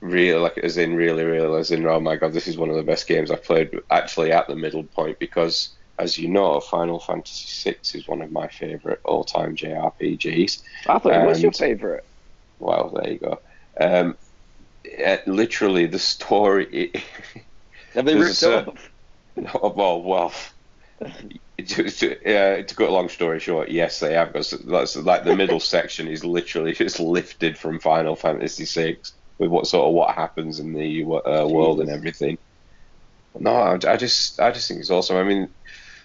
[0.00, 2.76] Really, like as in really, really, as in oh my god, this is one of
[2.76, 3.70] the best games I've played.
[3.90, 8.32] Actually, at the middle point because, as you know, Final Fantasy VI is one of
[8.32, 10.62] my favorite all-time JRPGs.
[10.88, 12.04] I thought it was your favorite.
[12.58, 13.40] Well, there you go.
[13.80, 14.16] Um,
[14.84, 16.92] eh, literally, the story.
[17.94, 18.90] Have they ripped off?
[19.54, 20.32] Oh, well, well,
[21.64, 24.32] Just, uh, to cut a long story short, yes, they have.
[24.32, 28.98] Because that's like the middle section is literally just lifted from Final Fantasy VI
[29.38, 32.38] with what sort of what happens in the uh, world and everything.
[33.38, 35.16] No, I, I just I just think it's awesome.
[35.16, 35.48] I mean,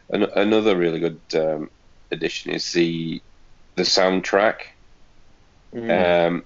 [0.10, 1.70] an, another really good um,
[2.12, 3.22] addition is the
[3.76, 4.62] the soundtrack.
[5.74, 6.32] Mm.
[6.32, 6.46] Um,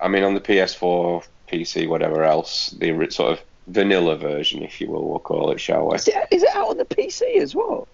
[0.00, 4.88] I mean, on the PS4, PC, whatever else, the sort of vanilla version, if you
[4.90, 5.96] will, we'll call it, shall we?
[5.96, 7.88] Is it, is it out on the PC as well?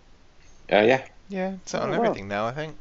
[0.73, 2.05] Uh, yeah, Yeah, it's on Oh, wow.
[2.05, 2.75] everything now, I think.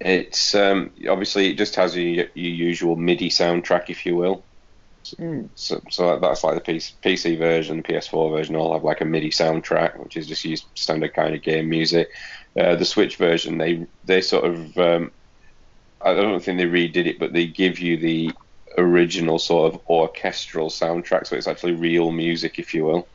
[0.00, 4.44] it's um, obviously it just has your, your usual MIDI soundtrack, if you will.
[5.14, 5.48] Mm.
[5.54, 9.04] So, so that's like the PC, PC version, the PS4 version all have like a
[9.04, 12.08] MIDI soundtrack, which is just use standard kind of game music.
[12.58, 15.10] Uh, the Switch version, they they sort of, um,
[16.00, 18.32] I don't think they redid it, but they give you the
[18.78, 23.08] original sort of orchestral soundtrack, so it's actually real music, if you will,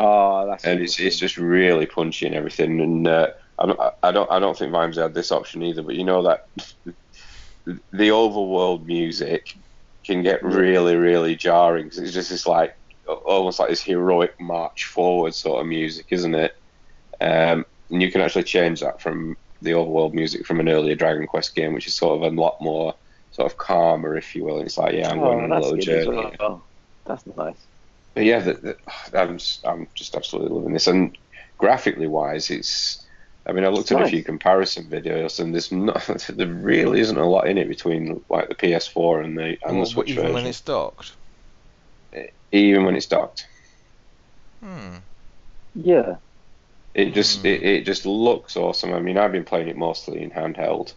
[0.00, 2.80] Oh, that's and it's it's just really punchy and everything.
[2.80, 3.28] And uh,
[3.58, 6.22] I don't I don't I don't think Vimes had this option either, but you know
[6.22, 6.46] that
[7.66, 9.56] the overworld music
[10.04, 12.76] can get really, really jarring because it's just this like
[13.06, 16.56] almost like this heroic march forward sort of music, isn't it?
[17.20, 21.26] Um, and you can actually change that from the overworld music from an earlier Dragon
[21.26, 22.94] Quest game, which is sort of a lot more
[23.32, 24.58] sort of calmer, if you will.
[24.58, 26.36] And it's like, yeah, I'm going oh, on a little journey.
[26.38, 26.62] well.
[27.04, 27.56] That's nice.
[28.14, 28.76] But yeah, the, the,
[29.20, 30.86] I'm just, I'm just absolutely loving this.
[30.86, 31.16] And
[31.58, 33.06] graphically wise, it's.
[33.46, 37.00] I mean, I looked It's at a few comparison videos, and there's not, there really
[37.00, 39.88] isn't a lot in it between like the PS4 and the and Well, the what-
[39.88, 41.16] Switch even version, when it's docked.
[42.52, 43.46] even when it's docked.
[44.62, 45.02] Hmm.
[45.74, 46.18] Yeah.
[46.94, 47.14] It Yeah.
[47.14, 47.46] just Hmm.
[47.46, 48.92] it, it just looks awesome.
[48.92, 50.94] I mean, I've been playing it mostly in handheld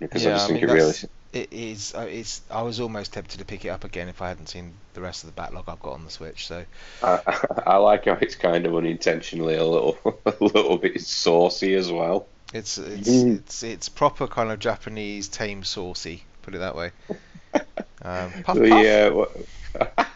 [0.00, 0.94] because I Yeah, just I think mean, it really.
[1.32, 1.94] It is.
[1.94, 2.40] uh, It's.
[2.50, 5.22] I was almost tempted to pick it up again if I hadn't seen the rest
[5.22, 6.46] of the backlog I've got on the Switch.
[6.48, 6.64] So
[7.02, 7.20] I,
[7.66, 12.26] I like how it's kind of unintentionally a little a little bit saucy as well.
[12.52, 13.38] it's it's Mm.
[13.38, 16.24] it's it's proper kind of Japanese tame saucy.
[16.42, 16.90] Put it that way.
[18.02, 19.28] Um, puff, The,
[19.76, 20.06] puff.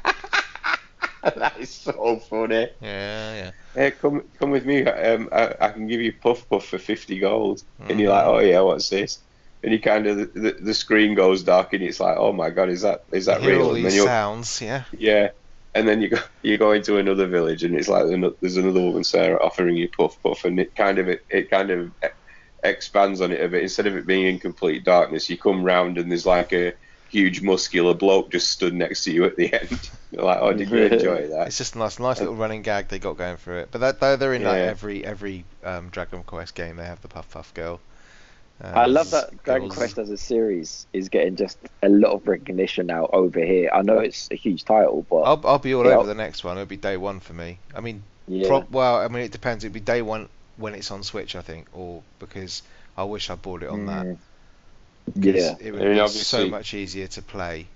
[1.22, 2.68] uh, that is so funny.
[2.80, 3.50] Yeah, yeah.
[3.74, 4.84] Hey, come come with me.
[4.86, 7.62] Um, I, I can give you puff puff for fifty gold.
[7.88, 9.18] And you're like, oh yeah, what's this?
[9.64, 12.68] And you kind of the, the screen goes dark, and it's like, oh my god,
[12.68, 13.66] is that is that You hear real?
[13.68, 14.60] all And then these sounds.
[14.60, 14.84] Yeah.
[14.96, 15.30] yeah,
[15.74, 18.04] and then you go you go into another village, and it's like
[18.40, 21.70] there's another woman Sarah offering you puff puff, and it kind of it, it kind
[21.70, 22.08] of e-
[22.62, 23.62] expands on it a bit.
[23.62, 26.74] Instead of it being in complete darkness, you come round and there's like a
[27.10, 29.90] huge muscular bloke just stood next to you at the end.
[30.10, 31.46] You're like, oh, did you enjoy that?
[31.46, 33.68] It's just a nice, nice little running gag they got going through it.
[33.70, 34.64] But that, though they're in like Yeah.
[34.64, 37.80] every every um, Dragon Quest game, they have the Puff Puff girl.
[38.61, 42.12] Um, I love that Dragon girls- Quest as a series is getting just a lot
[42.12, 43.68] of recognition now over here.
[43.72, 45.96] I know it's a huge title, but I'll, I'll be all Yeah.
[45.96, 46.57] over the next one.
[46.57, 47.59] It'll be day one for me.
[47.74, 49.64] I mean, yeah, prob- well, I mean it depends.
[49.64, 52.62] It'll be day one when it's on Switch, I think, or because
[52.96, 54.07] I wish I bought it on that.
[54.07, 54.16] Mm.
[55.16, 57.66] 'cause yeah, it would I mean, be so much easier to play.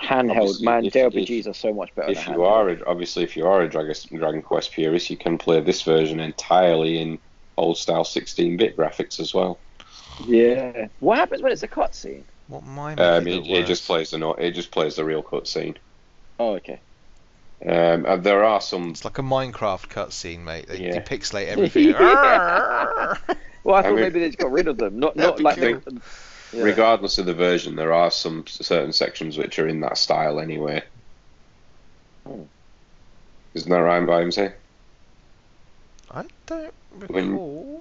[0.00, 0.84] handheld man.
[0.84, 2.12] if- JRPGs if- are so much better.
[2.12, 2.50] If than you handheld.
[2.52, 5.82] are a, obviously if you are a Dragon, Dragon Quest purist, you can play this
[5.82, 7.18] version entirely in
[7.56, 9.58] old style 16-bit graphics as well.
[10.26, 10.88] Yeah.
[11.00, 12.22] What happens when it's a cutscene?
[12.48, 15.76] What my Um, it, it just plays the no- it just plays the real cutscene.
[16.38, 16.80] Oh, okay.
[17.66, 20.68] Um, and there are some It's like a Minecraft cutscene, mate.
[20.68, 21.00] They Yeah.
[21.02, 21.92] depixelate everything.
[23.64, 24.98] Well, I I thought mean- maybe they just got rid of them.
[24.98, 25.80] Not not like cool.
[25.84, 26.00] the,
[26.52, 26.62] yeah.
[26.62, 30.82] regardless of the version, there are some certain sections which are in that style anyway.
[32.26, 32.42] Hmm.
[33.54, 34.52] Isn't that right, Vimesy?
[36.10, 37.14] I don't recall.
[37.14, 37.80] When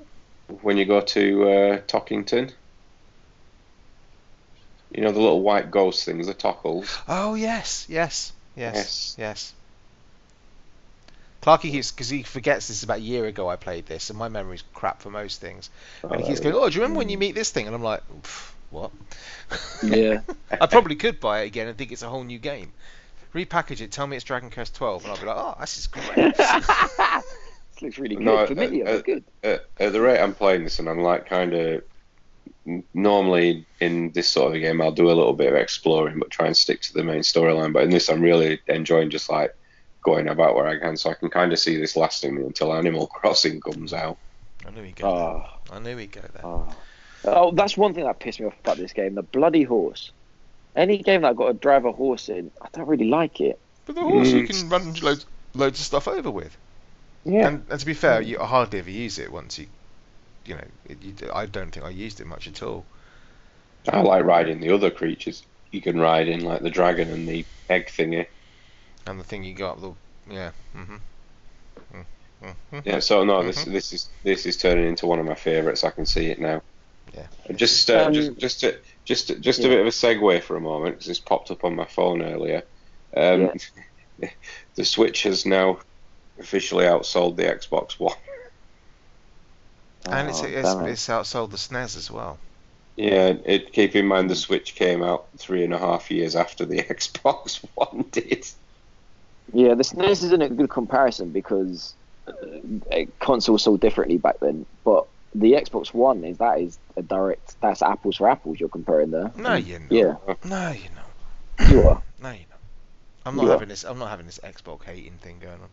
[0.50, 2.52] you go to uh, Tockington,
[4.91, 6.98] you know the little white ghost things, the tockles.
[7.08, 9.16] Oh yes, yes, yes, Yes.
[9.18, 9.54] yes.
[11.41, 14.20] Clarky keeps because he forgets this is about a year ago I played this, and
[14.20, 15.70] my memory's crap for most things.
[16.04, 17.76] Oh, and he keeps going, "Oh, do you remember when you meet this thing?" And
[17.76, 18.04] I'm like,
[18.70, 18.91] "What?"
[19.84, 20.22] Yeah.
[20.52, 22.72] I probably could buy it again and think it's a whole new game.
[23.34, 25.88] Repackage it, tell me it's Dragon Quest 12, and I'll be like, "Oh, this is
[25.88, 26.36] great."
[27.78, 28.26] this looks really good.
[28.26, 29.24] No, Familiar, uh, but good.
[29.44, 31.84] at, at the rate I'm playing this, and I'm like kind of
[32.94, 36.30] normally in this sort of a game, I'll do a little bit of exploring, but
[36.32, 37.74] try and stick to the main storyline.
[37.74, 39.54] But in this, I'm really enjoying just like
[40.04, 42.74] going about where I can, so I can kind of see this lasting me until
[42.74, 44.18] Animal Crossing comes out.
[44.66, 45.78] I knew he'd go Oh, there.
[45.78, 46.46] I knew he'd go there.
[46.46, 46.76] oh.
[47.26, 49.16] oh, that's one thing that pissed me off about this game.
[49.16, 50.12] The bloody horse.
[50.76, 53.60] Any game that I've got to drive a horse in, I don't really like it.
[53.86, 54.48] But the horse you Mm.
[54.50, 55.26] can run loads,
[55.56, 56.56] loads of stuff over with.
[57.28, 57.48] Yeah.
[57.48, 59.68] And, and to be fair, you hardly ever use it once you,
[60.46, 62.86] you know, it, you, I don't think I used it much at all.
[63.88, 65.44] I like riding the other creatures.
[65.72, 68.28] You can ride in like the dragon and the egg thingy.
[69.06, 69.94] And the thing you got, the
[70.30, 70.98] yeah, hmm
[72.44, 72.86] Mhm.
[72.86, 75.84] Yeah, so no, this this is this is turning into one of my favourites.
[75.84, 76.62] I can see it now.
[77.14, 77.28] Yeah.
[77.56, 79.66] Just uh, Um, just just a, just just yeah.
[79.66, 82.22] a bit of a segue for a moment because this popped up on my phone
[82.22, 82.64] earlier.
[83.16, 83.52] Um,
[84.76, 85.80] the Switch has now
[86.40, 88.16] officially outsold the Xbox One.
[90.10, 90.92] And it's, Oh, it's, damn it.
[90.92, 92.38] it's outsold the SNES as well.
[92.96, 96.66] Yeah, it, keep in mind the Switch came out three and a half years after
[96.66, 98.48] the Xbox One did.
[99.54, 101.94] Yeah, the SNES isn't a good comparison because
[102.28, 102.34] uh,
[103.20, 104.66] consoles sold differently back then.
[104.86, 107.60] But the Xbox One is that is a direct.
[107.62, 108.60] That's apples for apples.
[108.62, 109.32] You're comparing there.
[109.36, 109.92] No, you're not.
[109.92, 110.16] Yeah,
[110.46, 111.70] No, you're not.
[111.72, 112.02] you are.
[112.22, 112.60] No, you're not.
[113.26, 113.52] I'm not You are.
[113.54, 113.84] having this.
[113.84, 115.70] I'm not having this Xbox hating thing going on.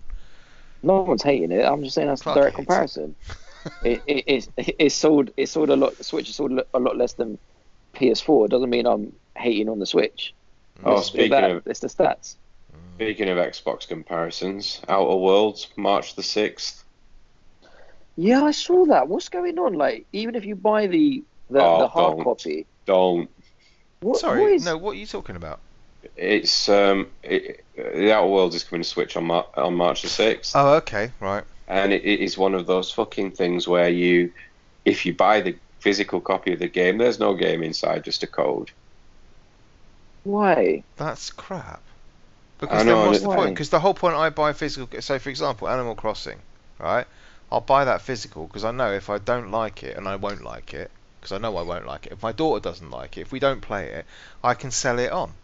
[0.85, 1.65] No one's hating it.
[1.65, 2.67] I'm just saying that's Clark a direct hates it.
[2.67, 3.15] comparison.
[3.85, 5.97] it, it, it's it's sold it's sold a lot.
[6.05, 7.39] Switch is sold a lot less than
[7.95, 8.47] PS4.
[8.47, 10.35] It doesn't mean I'm hating on the Switch.
[10.85, 12.37] Oh, It's- it's speaking that- of it's the stats.
[12.97, 16.85] speaking of Xbox comparisons, Outer Worlds, March the sixth.
[18.17, 19.09] Yeah, I saw that.
[19.09, 19.73] What's going on?
[19.75, 22.25] Like, even if you buy the the, Oh, the hard don't.
[22.25, 23.29] copy, Don't.
[24.01, 24.77] what, Sorry, what is, no.
[24.79, 25.61] What are you talking about?
[26.17, 30.09] It's um, it, the Outer Worlds is coming to Switch on Mar- on March the
[30.09, 30.55] sixth.
[30.55, 31.45] Oh, okay, right.
[31.69, 34.33] and it, it is one of those fucking things where you,
[34.85, 38.27] if you buy the physical copy of the game, there's no game inside, just a
[38.27, 38.71] code.
[40.25, 40.85] why?
[40.97, 41.85] That's crap.
[42.69, 43.55] I Because know, then what's the it- point?
[43.55, 45.01] Because the whole point I buy physical.
[45.01, 46.43] So, for example, Animal Crossing,
[46.79, 47.07] right?
[47.51, 50.43] I'll buy that physical because I know if I don't like it, and I won't
[50.43, 50.91] like it,
[51.21, 52.13] because I know I won't like it.
[52.13, 54.07] If my daughter doesn't like it, if we don't play it,
[54.43, 55.39] I can sell it on.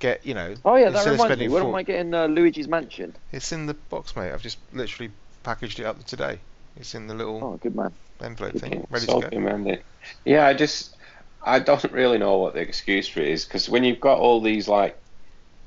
[0.00, 0.56] Get you know.
[0.64, 1.48] Oh yeah, that reminds me.
[1.48, 3.16] spending When four- am I getting uh, Luigi's Mansion?
[3.32, 4.32] It's in the box, mate.
[4.32, 6.40] I've just literally packaged it up today.
[6.76, 7.94] It's in the little Oh, good man.
[8.22, 9.30] envelope Okay, thing, ready so to go.
[9.30, 9.82] demanding.
[10.24, 10.96] Yeah, I just,
[11.44, 14.40] I don't really know what the excuse for it is because when you've got all
[14.40, 14.98] these like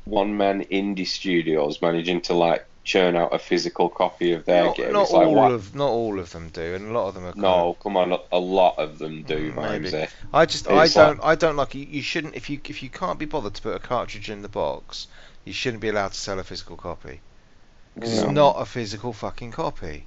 [0.06, 4.92] one-man indie studios managing to like churn out a physical copy of their Not, game,
[4.92, 5.52] not like all what?
[5.52, 7.32] of not all of them do, and a lot of them are.
[7.32, 10.08] kind No, come on, a lot of them do, Mm, maybe.
[10.34, 11.86] I just I don't I don't like you.
[11.86, 14.50] You shouldn't if you if you can't be bothered to put a cartridge in the
[14.50, 15.08] box,
[15.46, 17.22] you shouldn't be allowed to sell a physical copy.
[17.96, 18.24] Because No.
[18.24, 20.06] it's not a physical fucking copy.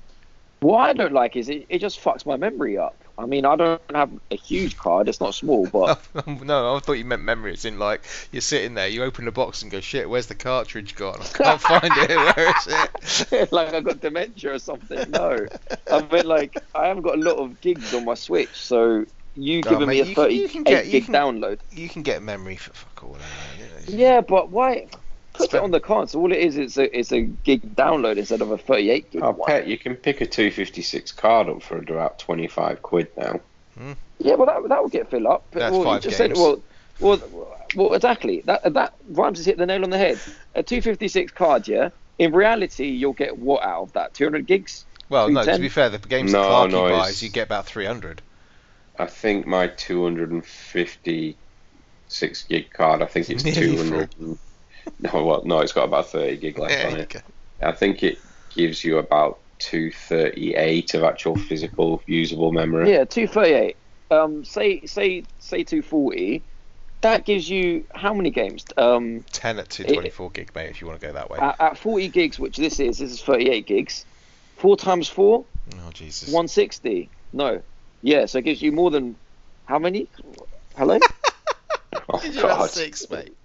[0.60, 2.96] What I don't like is it, it just fucks my memory up.
[3.18, 5.08] I mean, I don't have a huge card.
[5.08, 7.52] It's not small, but no, I thought you meant memory.
[7.54, 10.34] It's in like you're sitting there, you open the box and go, shit, where's the
[10.34, 11.20] cartridge gone?
[11.22, 12.08] I can't find it.
[12.36, 13.52] Where is it?
[13.52, 15.10] like I got dementia or something.
[15.10, 15.46] No,
[15.90, 19.62] I mean like I haven't got a lot of gigs on my Switch, so you
[19.66, 21.60] Oh, giving mate, me a can- 38 can get- you gig can- download.
[21.70, 23.16] You can get memory for fuck all.
[23.54, 23.84] Anyway.
[23.88, 24.88] Yeah, but why?
[25.38, 26.08] Put it on the card.
[26.10, 29.22] So all it is is a, is a gig download instead of a 38 gig
[29.22, 29.46] Oh, one.
[29.48, 33.40] pet, you can pick a 256 card up for about 25 quid now.
[33.78, 33.92] Hmm.
[34.18, 35.44] Yeah, well that that will get filled up.
[35.50, 36.38] That's well, you five just games.
[36.38, 36.62] Said, well,
[37.00, 37.20] well,
[37.74, 38.40] well, exactly.
[38.46, 40.18] That that rhymes has hit the nail on the head.
[40.54, 41.90] A 256 card, yeah.
[42.18, 44.14] In reality, you'll get what out of that?
[44.14, 44.86] 200 gigs.
[45.10, 45.44] Well, no.
[45.44, 48.22] To be fair, the games No, that Clarky no, it's- buys, you get about 300.
[48.98, 54.14] I think my 256 gig card, I think it's Nearly 200.
[54.18, 54.38] and-
[54.98, 57.08] No, well, no, it's got about 30 gig left Yeah, on it.
[57.10, 57.20] go.
[57.62, 58.18] I think it
[58.50, 62.92] gives you about 238 of actual physical usable memory.
[62.92, 63.76] Yeah, 238.
[64.10, 66.44] Um, say say say 240.
[67.02, 68.64] That gives you how many games?
[68.76, 71.38] Um, 10 at 224 gig, mate, if you want to go that way.
[71.38, 74.06] at, at 40 gigs, which this is, this is 38 gigs.
[74.56, 76.28] Four times four, oh, Jesus.
[76.32, 77.10] 160.
[77.32, 77.62] No,
[78.02, 79.16] yeah, so it gives you more than
[79.66, 80.08] how many?
[80.76, 80.98] Hello.
[82.08, 82.70] Oh, you God.
[82.70, 83.36] six, mate.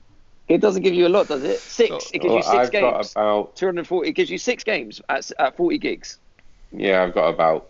[0.55, 1.59] It doesn't give you a lot, does it?
[1.59, 1.91] Six.
[1.91, 3.11] Oh, It gives you oh, six I've got games.
[3.11, 4.09] about 240.
[4.09, 6.19] It gives you six games at at 40 gigs.
[6.71, 7.69] yeah, I've got about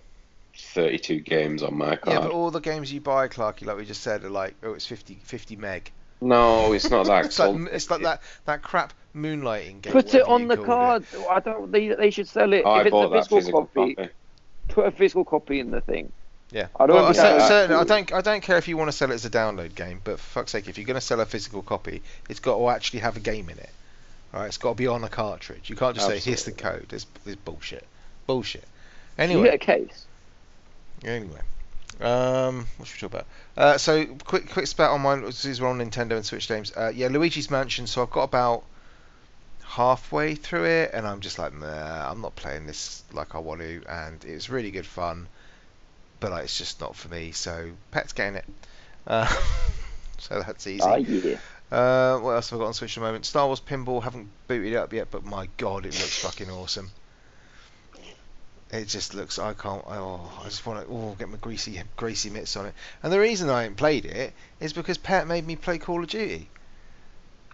[0.57, 2.15] 32 games on my card.
[2.17, 4.73] Yeah, but all the games you buy, Clarky, like we just said, are like, oh,
[4.73, 5.91] it's 50, 50 meg.
[6.21, 7.25] No, it's not that.
[7.25, 7.67] It's like, cold.
[7.71, 9.93] it's like that, that crap moonlighting game.
[9.93, 11.05] Put it on the called card.
[11.29, 11.71] I don't.
[11.71, 12.63] They, they should sell it.
[12.65, 14.09] Oh, I if it's bought a that physical, physical copy, copy.
[14.67, 16.11] put a physical copy in the thing.
[16.51, 16.67] Yeah.
[16.77, 18.11] I don't well, certainly, I don't.
[18.11, 20.39] I don't care if you want to sell it as a download game, but for
[20.39, 23.15] fuck's sake, if you're going to sell a physical copy, it's got to actually have
[23.15, 23.69] a game in it.
[24.33, 25.69] All right, it's got to be on a cartridge.
[25.69, 26.87] You can't just say here's the code.
[26.91, 27.85] It's, it's bullshit.
[28.27, 28.63] Bullshit.
[29.17, 30.05] You Anyway, get a case.
[31.03, 31.41] anyway,
[31.99, 33.27] um, what should we talk about?
[33.57, 35.23] Uh, so quick, quick spat on mine.
[35.25, 36.71] These were on Nintendo and Switch games.
[36.75, 37.87] Uh, yeah, Luigi's Mansion.
[37.87, 38.63] So I've got about
[39.63, 43.61] halfway through it, and I'm just like, nah, I'm not playing this like I want
[43.61, 45.27] to, and it's really good fun,
[46.21, 47.33] but like, it's just not for me.
[47.33, 48.45] So Pet's getting it.
[49.05, 49.27] Uh,
[50.19, 50.81] so that's easy.
[50.81, 51.37] Ah, yeah.
[51.69, 53.25] Uh, what else have I got on Switch at the moment?
[53.25, 56.91] Star Wars Pinball haven't booted it up yet, but my god, it looks fucking awesome.
[58.71, 59.37] It just looks.
[59.37, 59.83] I can't.
[59.85, 60.93] Oh, I just want to.
[60.93, 62.73] Oh, get my greasy, greasy mitts on it.
[63.03, 66.09] And the reason I ain't played it is because Pet made me play Call of
[66.09, 66.47] Duty.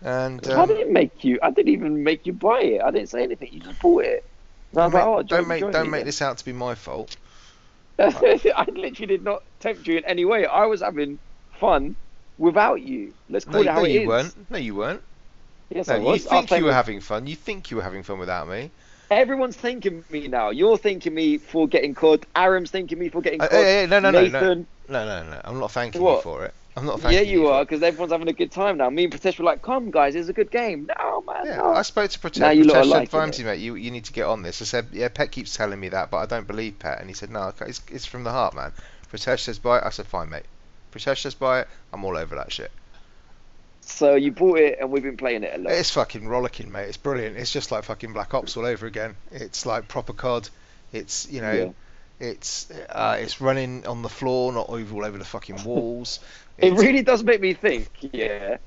[0.04, 1.40] And um, didn't make you.
[1.42, 2.82] I didn't even make you buy it.
[2.84, 3.50] I didn't say anything.
[3.52, 4.30] You just bought it.
[4.74, 6.54] And I was Don't like, make, oh, don't make, don't make this out to be
[6.54, 7.18] my fault.
[8.00, 10.46] I literally did not tempt you in any way.
[10.46, 11.20] I was having
[11.60, 11.96] fun
[12.38, 13.14] without you.
[13.30, 14.08] Let's No, it how no it you is.
[14.08, 14.52] weren't.
[14.52, 15.02] No, you weren't.
[15.70, 16.24] Yes, No, I was.
[16.24, 17.28] Was think you were with- having fun.
[17.28, 18.72] You think you were having fun without me.
[19.10, 20.50] Everyone's thanking me now.
[20.50, 22.26] You're thanking me for getting caught.
[22.36, 23.54] Aram's thanking me for getting Uh, caught.
[23.64, 24.26] hey, hey, no, no, no, no.
[24.26, 25.42] Nathan, No, no, no.
[25.46, 26.54] I'm not thanking you for it.
[26.78, 28.90] I'm not yeah, thanking you are, because everyone's having a good time now.
[28.92, 31.46] Me and Pritesh were like, "Come, guys, it's a good game." No, man.
[31.46, 31.74] Yeah, no.
[31.74, 32.40] I spoke to Pritesh.
[32.40, 34.62] Now you Pritesh said, "Vimesy, mate, you, you need to get on this.
[34.62, 37.00] I said, yeah, Pet keeps telling me that, but I don't believe Pet.
[37.00, 38.74] And he said, no, it's, it's from the heart, man.
[39.12, 39.84] Pritesh says buy it.
[39.86, 40.46] I said, fine, mate.
[40.94, 41.68] Pritesh says buy it.
[41.92, 42.72] I'm all over that shit.
[43.82, 45.74] So you bought it, and we've been playing it a lot.
[45.74, 46.90] It's fucking rollicking, mate.
[46.90, 47.38] It's brilliant.
[47.38, 49.16] It's just like fucking Black Ops all over again.
[49.32, 50.50] It's like proper COD.
[50.92, 51.52] It's you know,
[52.20, 52.28] Yeah.
[52.28, 56.20] it's uh, it's running on the floor, not over all over the fucking walls.
[56.58, 58.58] It really does make me think, yeah.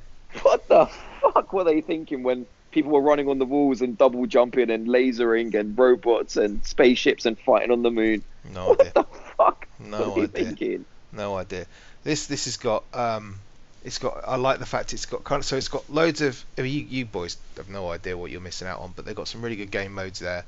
[0.43, 0.87] What the
[1.21, 4.87] fuck were they thinking when people were running on the walls and double jumping and
[4.87, 8.23] lasering and robots and spaceships and fighting on the moon?
[8.55, 8.93] no What idea.
[8.95, 9.05] the
[9.37, 10.45] fuck No were they idea.
[10.57, 10.85] thinking?
[11.13, 11.67] No idea.
[12.05, 13.41] This this has got um,
[13.85, 14.23] it's got.
[14.27, 15.45] I like the fact it's got kind of.
[15.45, 16.43] So it's got loads of.
[16.57, 19.15] I mean, you you boys have no idea what you're missing out on, but they've
[19.17, 20.45] got some really good game modes there.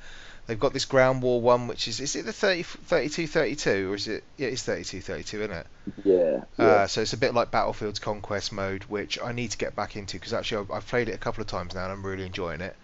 [0.47, 3.95] They've got this ground war one, which is is it the 30, 32 32 or
[3.95, 4.25] is it?
[4.37, 5.67] Yeah, it's 32 32, isn't it?
[6.05, 6.45] Yeah.
[6.59, 6.65] yeah.
[6.65, 9.95] Uh, so it's a bit like Battlefield's Conquest mode, which I need to get back
[9.95, 12.27] into because actually I've, I've played it a couple of times now and I'm really
[12.27, 12.75] enjoying it.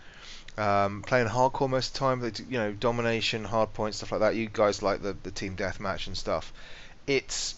[0.56, 4.20] Um, playing hardcore most of the time, do- you know, domination, hard point, stuff like
[4.20, 4.36] that.
[4.36, 6.52] You guys like the, the team deathmatch and stuff.
[7.06, 7.56] It's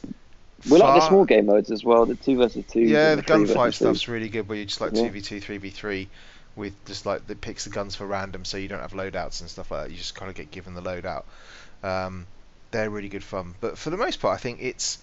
[0.69, 2.81] we like the small game modes as well, the two versus two.
[2.81, 3.73] yeah, the three gunfight three.
[3.73, 6.09] stuff's really good where you just like 2v2, 3v3
[6.57, 9.49] with just like that picks the guns for random so you don't have loadouts and
[9.51, 9.91] stuff like that.
[9.91, 11.25] You just kind of get given the loadout.
[11.83, 12.27] Um,
[12.71, 13.55] they're really good fun.
[13.61, 14.99] But for the most part, I think it's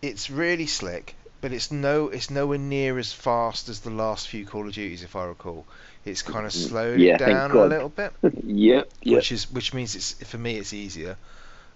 [0.00, 4.44] it's really slick, but it's no it's nowhere near as fast as the last few
[4.44, 5.66] Call of Duties, if I recall.
[6.04, 8.12] It's kind of slowed Mm, Yeah, down a little bit
[8.44, 8.90] yep.
[9.02, 9.16] Yep.
[9.16, 11.16] which is which means it's for me it's easier.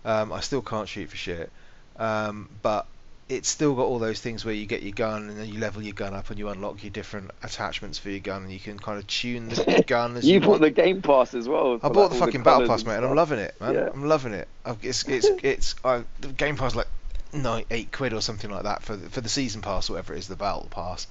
[0.04, 1.50] Um, I still can't shoot for shit,
[1.96, 2.86] um, but
[3.28, 5.82] it's still got all those things where you get your gun and then you level
[5.82, 8.78] your gun up and you unlock your different attachments for your gun and you can
[8.78, 10.62] kind of tune the gun as you, you bought want.
[10.62, 11.74] the Game Pass as well.
[11.82, 13.74] I bought like, the fucking battle pass, mate, and I'm loving it, man.
[13.74, 13.88] Yeah.
[13.92, 14.46] I'm loving it.
[14.82, 16.86] It's it's it's I, the game pass like
[17.32, 20.14] nine eight quid or something like that for the, for the season pass, or whatever
[20.14, 21.08] it is, the battle pass.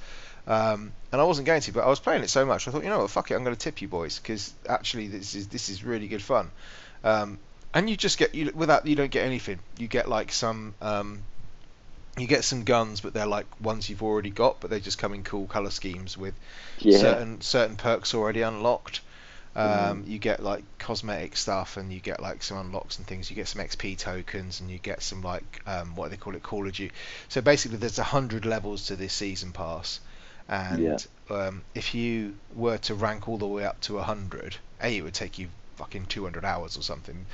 [0.47, 2.83] Um, and I wasn't going to, but I was playing it so much, I thought,
[2.83, 5.47] you know what, fuck it, I'm going to tip you boys because actually this is
[5.47, 6.51] this is really good fun.
[7.03, 7.39] Um,
[7.73, 9.59] and you just get you without you don't get anything.
[9.77, 11.23] You get like some um,
[12.17, 15.13] you get some guns, but they're like ones you've already got, but they just come
[15.13, 16.35] in cool color schemes with
[16.81, 17.15] Yeah.
[17.15, 19.01] certain certain perks already unlocked.
[19.55, 20.05] Um, Mm.
[20.05, 23.29] You get like cosmetic stuff, and you get like some unlocks and things.
[23.29, 26.35] You get some XP tokens, and you get some like um, what do they call
[26.35, 26.93] it, Call of Duty.
[27.29, 29.99] So basically, there's a hundred levels to this season pass,
[30.47, 30.99] and Yeah.
[31.29, 35.01] um, if you were to rank all the way up to a hundred, a it
[35.03, 37.25] would take you fucking 200 hours or something,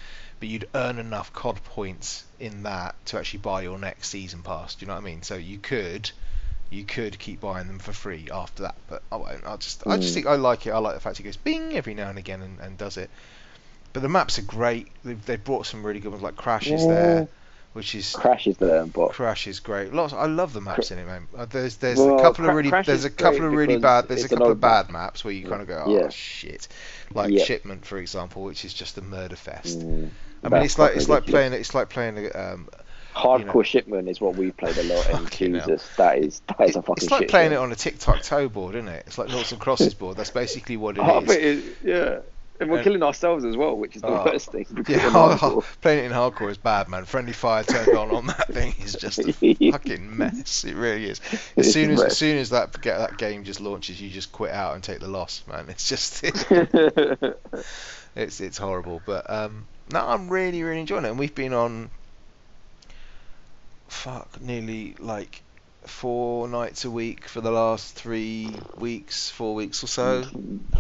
[0.42, 4.76] but you'd earn enough COD points in that to actually buy your next season pass.
[4.76, 5.24] Do you know what I mean?
[5.24, 6.12] So you could
[6.72, 9.46] you could keep buying them for free after that, but I won't.
[9.46, 10.16] I just I just Mm.
[10.16, 10.72] think I like it.
[10.72, 13.12] I like the fact it goes bing every now and again and, and does it.
[13.94, 14.90] But the maps are great.
[15.04, 17.28] They've, they've brought some really good ones like Crash is there,
[17.74, 19.94] which is Crash is there, but Crash is great.
[19.94, 20.14] Lots.
[20.14, 21.28] I love the maps in it, man.
[21.38, 24.08] Uh, There's there's Well, a couple of really Crash there's a couple of really bad
[24.08, 24.88] there's a couple of old map.
[24.88, 26.10] bad maps where you kind of go oh Yeah.
[26.10, 26.68] shit,
[27.14, 27.46] like Yeah.
[27.46, 29.86] Shipment for example, which is just a murder fest.
[29.86, 30.10] Mm,
[30.44, 31.50] I mean, it's like quite it's like ridiculous.
[31.50, 32.70] playing it's like playing um,
[33.16, 35.68] Hardcore shipment is what we played a lot, and Fucking hell.
[35.68, 37.56] Jesus, that is that is a fucking it's like shit playing show.
[37.62, 39.04] it on a tic tac toe board, isn't it?
[39.08, 40.18] It's like noughts and crosses board.
[40.18, 41.32] That's basically what it Half is.
[41.32, 42.20] it is, yeah.
[42.60, 44.24] And we're And- killing ourselves as well, which is the Oh.
[44.24, 44.68] worst thing.
[44.88, 45.12] Yeah,
[45.42, 47.06] we're playing it in hardcore is bad, man.
[47.06, 49.34] Friendly fire turned on on that thing is just a
[49.72, 50.64] fucking mess.
[50.64, 51.20] It really is.
[51.58, 54.52] As soon as as soon as that get that game just launches, you just quit
[54.52, 55.66] out and take the loss, man.
[55.70, 56.24] It's just
[58.16, 59.02] it's it's horrible.
[59.06, 61.90] But um, no, I'm really really enjoying it, and we've been on
[63.88, 65.42] fuck nearly like
[65.86, 70.24] four nights a week for the last three weeks, four weeks or so.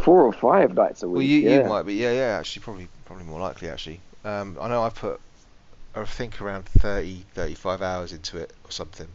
[0.03, 1.15] Four or five nights a week.
[1.15, 1.63] Well, you, yeah.
[1.63, 3.99] you might be, yeah, yeah, actually, probably, probably more likely, actually.
[4.23, 5.19] Um, I know I put,
[5.95, 9.07] I think around 30, 35 hours into it or something.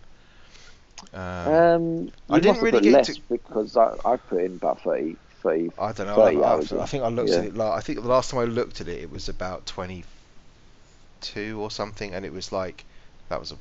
[1.14, 5.16] Um, Um, I didn't really get less to- because I, I put in about 30,
[5.46, 6.16] 30 I don't know.
[6.16, 7.54] 30 I, I, think I looked at it.
[7.54, 11.70] la I think the last time I looked at it, it was about 22 or
[11.70, 12.84] something, and it was like,
[13.28, 13.56] that was a,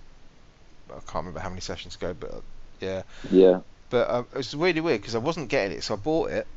[0.89, 2.41] I can't remember how many sessions ago, but uh,
[2.79, 3.03] yeah.
[3.31, 3.59] yeah.
[3.89, 6.47] But um, it was really weird because I wasn't getting it, so I bought it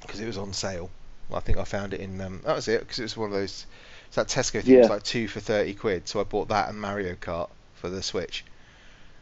[0.00, 0.90] because it was on sale.
[1.32, 2.20] I think I found it in.
[2.20, 3.66] Um, that was it because it was one of those.
[4.06, 4.74] It's that Tesco thing.
[4.74, 7.88] It was like two for thirty quid, so I bought that and Mario Kart for
[7.88, 8.44] the Switch.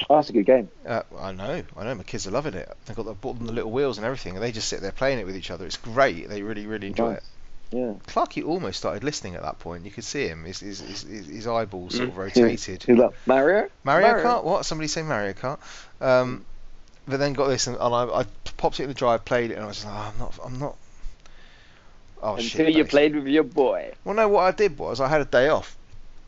[0.09, 0.68] Oh, that's a good game.
[0.86, 2.68] Uh, I know, I know, my kids are loving it.
[2.86, 5.26] They've got, them the little wheels and everything, and they just sit there playing it
[5.26, 5.66] with each other.
[5.66, 6.28] It's great.
[6.28, 7.18] They really, really enjoy Nice.
[7.18, 7.24] it.
[7.76, 7.94] Yeah.
[8.07, 9.84] Clarky almost started listening at that point.
[9.86, 10.44] You could see him.
[10.44, 12.82] His his his, his his eyeballs sort of rotated.
[12.82, 13.12] Who's that?
[13.24, 13.70] Mario?
[13.82, 14.44] Mario, Kart?
[14.44, 14.66] What?
[14.66, 15.59] Somebody say Mario Kart?
[16.00, 16.44] Um,
[17.09, 18.24] but then got this, and, and I, I
[18.59, 20.59] popped it in the drive, played it, and I was like, oh, I'm not, I'm
[20.59, 20.76] not.
[22.22, 22.59] Oh Until shit!
[22.61, 22.84] you basically.
[22.84, 23.92] played with your boy.
[24.05, 25.74] Well, no, what I did was I had a day off,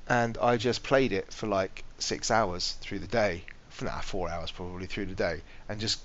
[0.09, 3.45] and I just played it for like six hours through the day.
[3.75, 6.01] For nah, four hours probably through the day, and just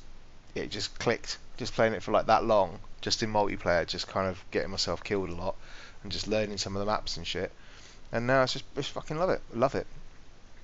[0.55, 1.37] it just clicked.
[1.57, 5.03] Just playing it for like that long, just in multiplayer, just kind of getting myself
[5.03, 5.55] killed a lot,
[6.01, 7.51] and just learning some of the maps and shit.
[8.11, 9.85] And now it's just, just fucking love it, love it,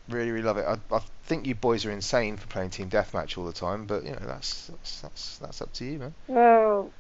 [0.09, 0.65] really, really love it.
[0.65, 4.03] I, I think you boys are insane for playing team deathmatch all the time, but
[4.03, 6.13] you know that's that's that's, that's up to you, man.
[6.27, 6.91] Well,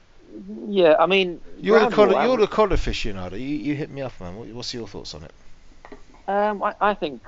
[0.67, 0.97] yeah.
[0.99, 3.39] I mean, You're the COD, you're the COD aficionado.
[3.39, 4.35] You you hit me up, man.
[4.35, 5.33] What, what's your thoughts on it?
[6.27, 7.21] Um, I, I think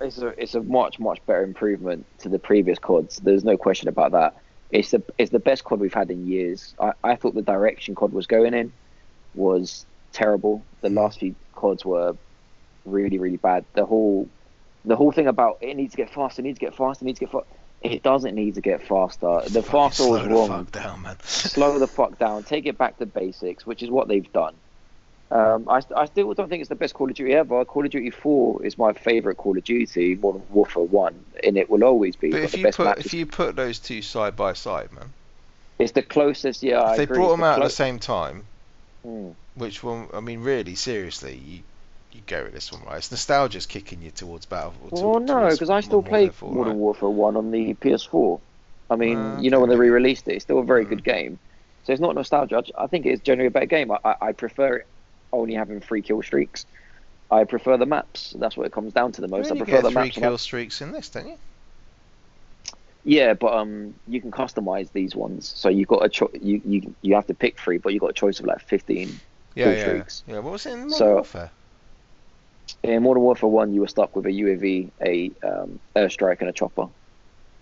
[0.00, 3.16] it's a it's a much much better improvement to the previous CODs.
[3.16, 4.36] There's no question about that.
[4.70, 6.74] It's the it's the best COD we've had in years.
[6.80, 8.72] I, I thought the direction COD was going in
[9.34, 10.62] was terrible.
[10.80, 12.16] The last few CODs were
[12.84, 13.64] really really bad.
[13.74, 14.28] The whole
[14.84, 17.06] the whole thing about it needs to get faster, it needs to get faster, it
[17.06, 17.48] needs to get faster.
[17.80, 19.40] It doesn't need to get faster.
[19.48, 21.16] The faster slow was the wrong fuck down, man.
[21.22, 24.54] slow the fuck down, take it back to basics, which is what they've done.
[25.30, 27.62] Um, I, I still don't think it's the best Call of Duty ever.
[27.66, 31.68] Call of Duty 4 is my favourite Call of Duty, Modern Warfare 1, and it
[31.68, 32.30] will always be.
[32.30, 33.06] But if the you best put matches.
[33.06, 35.10] if you put those two side by side, man,
[35.78, 36.82] It's the closest, yeah.
[36.82, 37.16] I they agree.
[37.18, 38.44] brought them the out at the same time,
[39.06, 39.34] Mm.
[39.54, 40.08] which one?
[40.14, 41.60] I mean, really, seriously, you
[42.12, 42.96] you go with this one, right?
[42.96, 44.72] It's nostalgia's kicking you towards Battle.
[44.88, 46.76] to- Well, no, because I still play Warfare 4, Modern right?
[46.78, 48.40] Warfare 1 on the PS4.
[48.90, 50.88] I mean, Ah, you know, when they re released it, it's still a very Mm.
[50.88, 51.38] good game.
[51.84, 52.62] So it's not nostalgia.
[52.78, 53.90] I I think it's generally a better game.
[53.92, 54.86] I, I, I prefer it
[55.32, 56.66] only having three kill streaks.
[57.30, 58.34] I prefer the maps.
[58.38, 59.52] That's what it comes down to the You most.
[59.52, 60.16] I prefer get the three maps.
[60.16, 61.36] kill streaks in this, don't you?
[63.04, 65.46] Yeah, but um, you can customize these ones.
[65.56, 68.10] So you've got a cho- you, you you have to pick three, but you've got
[68.10, 69.08] a choice of like 15.
[69.54, 70.22] Yeah, Kill yeah, streaks.
[70.26, 70.38] yeah.
[70.40, 71.50] What was it in Modern So- Warfare?
[72.82, 76.52] In Modern Warfare 1, you were stuck with a UAV, a um, airstrike, and a
[76.52, 76.86] chopper.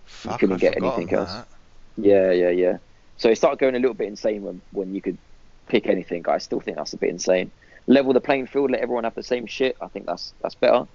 [0.06, 1.32] Fuck, couldn't I'd get anything else.
[1.32, 1.46] that.
[1.96, 2.78] Yeah, yeah, yeah.
[3.16, 5.16] So it started going a little bit insane when, when you could
[5.68, 6.24] pick anything.
[6.28, 7.50] I still think that's a bit insane.
[7.86, 9.76] Level the playing field, let everyone have the same shit.
[9.80, 10.86] I think that's that's better.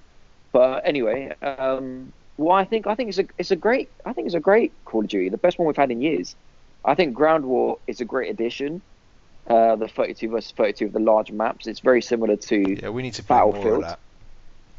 [0.51, 4.26] But anyway, um, well, I think I think it's a it's a great I think
[4.26, 6.36] it's a great Call of Duty, the best one we've had in years.
[6.84, 8.82] I think Ground War is a great addition.
[9.47, 11.65] Uh, the 32 versus 32 of the large maps.
[11.67, 13.84] It's very similar to Yeah, we need to play more of Battlefield.
[13.86, 13.99] that.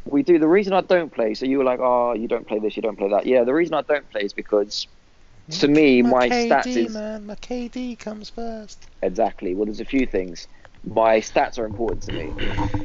[0.04, 0.38] we do.
[0.38, 2.82] The reason I don't play, so you were like, oh, you don't play this, you
[2.82, 3.26] don't play that.
[3.26, 4.86] Yeah, the reason I don't play is because
[5.50, 8.88] to me, my stats is man, my KD comes first.
[9.02, 9.54] exactly.
[9.54, 10.48] Well, there's a few things.
[10.84, 12.34] My stats are important to me.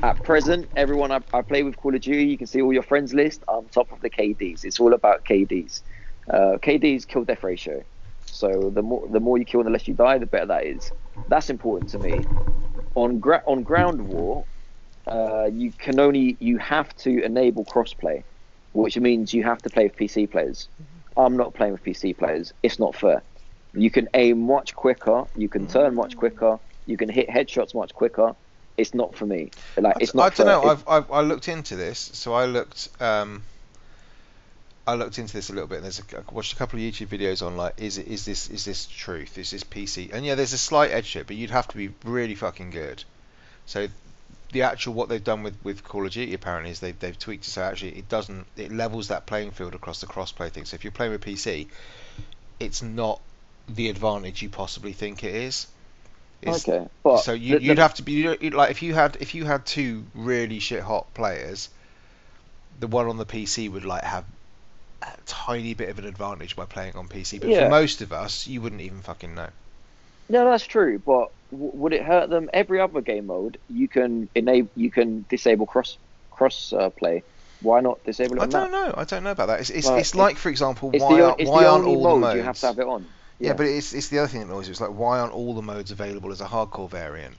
[0.03, 2.83] At present, everyone I, I play with Call of Duty, you can see all your
[2.83, 3.43] friends list.
[3.47, 4.63] I'm top of the KDs.
[4.63, 5.81] It's all about KDs.
[6.31, 7.83] Uh, KDs kill death ratio.
[8.25, 10.65] So the more the more you kill and the less you die, the better that
[10.65, 10.91] is.
[11.27, 12.27] That's important to me.
[12.95, 14.45] On gra- on ground war,
[15.07, 18.23] uh, you can only you have to enable crossplay,
[18.73, 20.69] which means you have to play with PC players.
[21.17, 22.53] I'm not playing with PC players.
[22.63, 23.23] It's not fair.
[23.73, 25.25] You can aim much quicker.
[25.35, 26.59] You can turn much quicker.
[26.85, 28.35] You can hit headshots much quicker.
[28.77, 29.51] It's not for me.
[29.75, 30.39] Like I, it's d- not.
[30.39, 30.69] I don't know.
[30.69, 33.43] I've, I've I looked into this, so I looked um,
[34.85, 35.77] I looked into this a little bit.
[35.77, 38.25] And there's a, I watched a couple of YouTube videos on like, is it is
[38.25, 39.37] this is this truth?
[39.37, 40.13] Is this PC?
[40.13, 42.69] And yeah, there's a slight edge to it, but you'd have to be really fucking
[42.69, 43.03] good.
[43.65, 43.87] So
[44.51, 47.47] the actual what they've done with, with Call of Duty apparently is they've they've tweaked
[47.47, 50.65] it so actually it doesn't it levels that playing field across the crossplay thing.
[50.65, 51.67] So if you're playing with PC,
[52.59, 53.19] it's not
[53.67, 55.67] the advantage you possibly think it is.
[56.41, 59.35] It's, okay, but so you, you'd have to be you'd, like if you had if
[59.35, 61.69] you had two really shit hot players,
[62.79, 64.23] the one on the PC would like have
[65.01, 67.39] a tiny bit of an advantage by playing on PC.
[67.39, 67.65] But Yeah.
[67.65, 69.49] for most of us, you wouldn't even fucking know.
[70.29, 70.99] No, that's true.
[70.99, 72.49] But would it hurt them?
[72.53, 75.97] Every other game mode, you can enable, you can disable cross
[76.31, 77.23] cross uh, play.
[77.61, 78.41] Why not disable it?
[78.43, 78.87] I don't that?
[78.87, 78.93] know.
[78.95, 79.59] I don't know about that.
[79.61, 82.35] It's it's, Well, it's like for example, why the, aren't, why aren't all the modes?
[82.35, 83.05] you have to have it on.
[83.39, 83.53] yeah.
[83.53, 84.71] but it's it's the other thing that annoys me.
[84.71, 87.35] It's like why aren't all the modes available as a hardcore variant?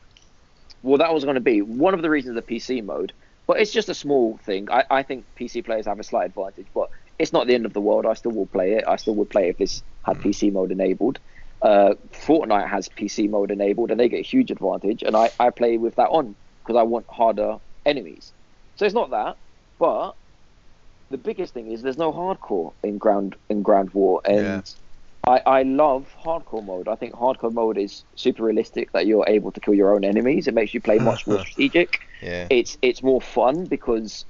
[0.83, 3.13] Well, that was going to be one of the reasons the PC mode,
[3.47, 4.71] but it's just a small thing.
[4.71, 6.89] I, I think PC players have a slight advantage, but
[7.19, 8.07] it's not the end of the world.
[8.07, 8.85] I still will play it.
[8.87, 10.23] I still would play it if this had Mm.
[10.23, 11.19] PC mode enabled.
[11.61, 15.03] Uh, Fortnite has PC mode enabled, and they get a huge advantage.
[15.03, 18.33] And I, I play with that on because I want harder enemies.
[18.77, 19.37] So it's not that,
[19.79, 20.13] but
[21.11, 24.61] the biggest thing is there's no hardcore in ground in ground war, and Yeah.
[25.27, 26.89] I, I love hardcore mode.
[26.89, 30.47] I think hardcore mode is super realistic that you're able to kill your own enemies.
[30.47, 31.99] It makes you play much more strategic.
[32.23, 32.47] Yeah.
[32.51, 34.25] It's it's more fun because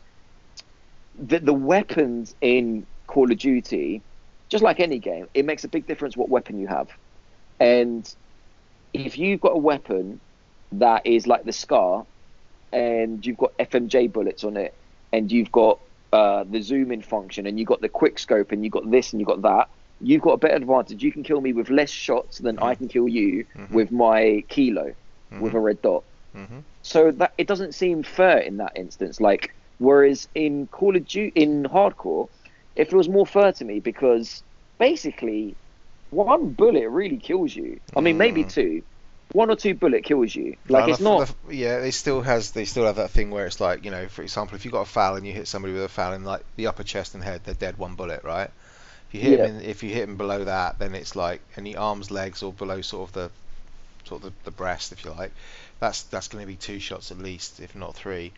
[1.14, 4.02] the the weapons in Call of Duty,
[4.50, 6.88] just like any game, it makes a big difference what weapon you have.
[7.60, 8.12] And
[8.92, 10.20] if you've got a weapon
[10.72, 12.06] that is like the Scar,
[12.72, 14.74] and you've got FMJ bullets on it,
[15.12, 15.80] and you've got
[16.12, 19.12] uh, the zoom in function, and you've got the quick scope, and you've got this,
[19.12, 19.68] and you've got that.
[20.00, 21.02] You've got a better advantage.
[21.02, 23.72] You can kill me with less shots than I can kill you Mhm.
[23.72, 24.94] with my kilo,
[25.40, 26.04] with a red dot.
[26.34, 29.20] hmm So that it doesn't seem fair in that instance.
[29.20, 32.28] Like whereas in Call of Duty in hardcore,
[32.76, 34.42] it feels more fair to me because
[34.78, 35.56] basically
[36.10, 37.80] one bullet really kills you.
[37.96, 38.52] I mean, maybe Mm.
[38.52, 38.82] two,
[39.32, 40.56] one or two bullet kills you.
[40.68, 41.34] Like No, it's not.
[41.48, 42.52] the- yeah, they still has.
[42.52, 44.82] They still have that thing where it's like, you know, for example, if you got
[44.82, 47.22] a foul and you hit somebody with a foul in like the upper chest and
[47.22, 48.50] head, they're dead one bullet, right?
[49.08, 49.46] If you hit Yeah.
[49.46, 52.52] him, in, if you hit him below that, then it's like any arms, legs, or
[52.52, 53.30] below sort of the
[54.04, 55.32] sort of the, the breast, if you like.
[55.80, 58.32] That's that's going to be two shots at least, if not three.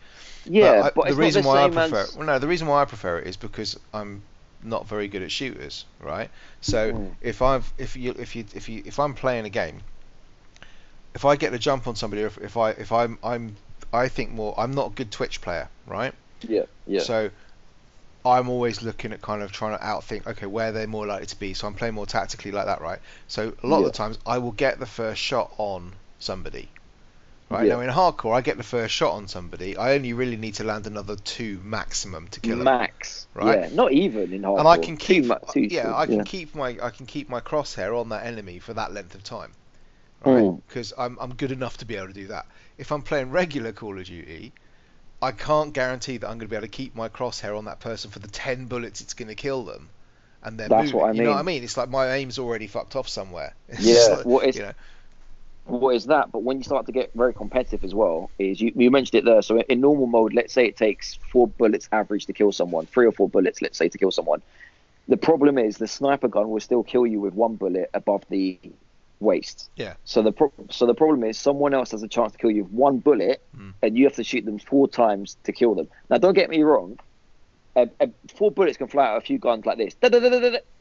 [0.45, 2.15] yeah, I- but, the reason why I prefer as.
[2.15, 4.21] well, no, the reason why I prefer it is because I'm
[4.63, 6.29] not very good at shooters, right?
[6.61, 7.15] So Mm.
[7.21, 9.81] if I've if you if you if you if I'm playing a game,
[11.15, 13.55] if I get a jump on somebody, if, if I if I'm I'm
[13.93, 16.13] I think more I'm not a good Twitch player, right?
[16.47, 17.31] Yeah, yeah, So
[18.25, 21.39] I'm always looking at kind of trying to outthink, okay, where they're more likely to
[21.39, 21.53] be.
[21.53, 22.99] So I'm playing more tactically like that, right?
[23.27, 26.71] So a lot of the times I will get the first shot on somebody.
[27.51, 27.75] Right Yeah.
[27.75, 29.75] now in hardcore, I get the first shot on somebody.
[29.77, 32.63] I only really need to land another two maximum to kill them.
[32.65, 33.27] max.
[33.33, 33.61] right?
[33.61, 34.59] Yeah, not even in hardcore.
[34.59, 37.29] and I can keep, ma- two yeah, shots, I can keep my, I can keep
[37.29, 39.51] my crosshair on that enemy for that length of time,
[40.25, 40.51] Mm.
[40.53, 40.61] right?
[40.67, 42.45] Because I'm, I'm good enough to be able to do that.
[42.77, 44.53] If I'm playing regular Call of Duty,
[45.21, 47.79] I can't guarantee that I'm going to be able to keep my crosshair on that
[47.79, 49.89] person for the ten bullets it's going to kill them,
[50.43, 50.99] and then That's moving.
[50.99, 51.17] what I mean.
[51.21, 51.63] You know what I mean.
[51.63, 53.53] It's like my aim's already fucked off somewhere.
[53.69, 54.73] It's Yeah, like, what is- you know,
[55.71, 56.31] what is that?
[56.31, 59.25] But when you start to get very competitive as well, is you, you mentioned it
[59.25, 59.41] there.
[59.41, 63.05] So in normal mode, let's say it takes four bullets average to kill someone, three
[63.05, 64.41] or four bullets, let's say, to kill someone.
[65.07, 68.59] The problem is the sniper gun will still kill you with one bullet above the
[69.19, 69.69] waist.
[69.75, 69.95] Yeah.
[70.03, 72.63] So the pro- so the problem is someone else has a chance to kill you
[72.63, 73.73] with one bullet, Mm.
[73.81, 75.89] and you have to shoot them four times to kill them.
[76.09, 76.97] Now, don't get me wrong.
[77.75, 79.95] Uh, uh, four bullets can fly out of a few guns like this,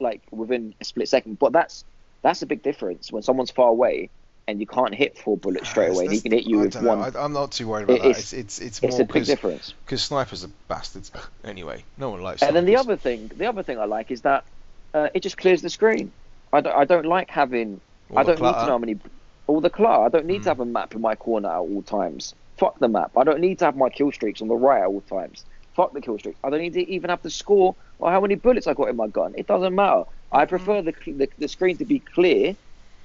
[0.01, 1.39] like within a split second.
[1.39, 1.85] But that's
[2.23, 4.11] that's a big difference when someone's far away
[4.51, 6.89] and you can't hit four bullets straight away, he can hit you I with know.
[6.97, 7.17] one.
[7.17, 8.09] I, am not too worried about It- that.
[8.11, 9.75] it's- It's it's it's a big difference.
[9.85, 11.11] because snipers are bastards
[11.45, 11.85] anyway.
[11.97, 12.43] No one likes.
[12.43, 12.47] It.
[12.49, 14.45] And then the other thing, the other thing I like is that
[14.95, 16.13] uh, it just clears the screen.
[16.53, 17.81] I don't, I don't like having.
[18.11, 18.99] All I don't need to know how many.
[19.47, 20.03] All the clutter.
[20.05, 20.45] I don't need Mm.
[20.45, 22.35] to have a map in my corner at all times.
[22.59, 23.13] Fuck the map.
[23.17, 25.45] I don't need to have my kill streaks on the right at all times.
[25.77, 26.39] Fuck the kill streaks.
[26.45, 28.97] I don't need to even have the score or how many bullets I got in
[28.97, 29.35] my gun.
[29.37, 30.05] It doesn't matter.
[30.33, 32.55] I prefer the the, the screen to be clear,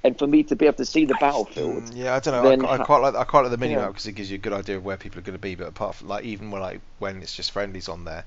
[0.06, 1.84] and for me to be able to see the battlefield.
[1.84, 2.48] Mm, yeah, I don't know.
[2.48, 4.36] then I, I quite like I quite like the mini map because it gives you
[4.36, 5.56] a good idea of where people are going to be.
[5.56, 8.24] But apart from like even when like when it's just friendlies on there,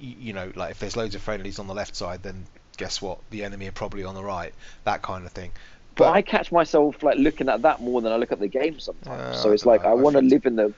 [0.00, 2.46] you, you know, like if there's loads of friendlies on the left side, then
[2.78, 3.18] guess what?
[3.30, 4.54] The enemy are probably on the right.
[4.84, 5.52] That kind of thing.
[5.96, 8.78] But, I catch myself like looking at that more than I look at the game
[8.80, 9.20] sometimes.
[9.20, 10.74] Uh, so it's like I I want to live in the,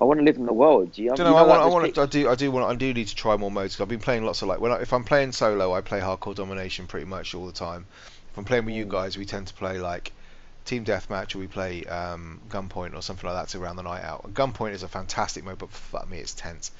[0.00, 0.92] I want to live in the world.
[0.92, 1.36] Do you, I don't you know.
[1.36, 1.48] I want.
[1.48, 1.94] like I want.
[1.94, 2.28] To, I do.
[2.28, 2.70] I do want.
[2.70, 3.80] I do need to try more modes.
[3.80, 6.34] I've been playing lots of like when I, if I'm playing solo, I play hardcore
[6.34, 7.86] domination pretty much all the time.
[8.36, 10.12] I'm playing with you guys, we tend to play like
[10.64, 14.04] team deathmatch or we play um, gunpoint or something like that to round the night
[14.04, 14.32] out.
[14.32, 16.70] Gunpoint is a fantastic mode, but fuck me, it's tense.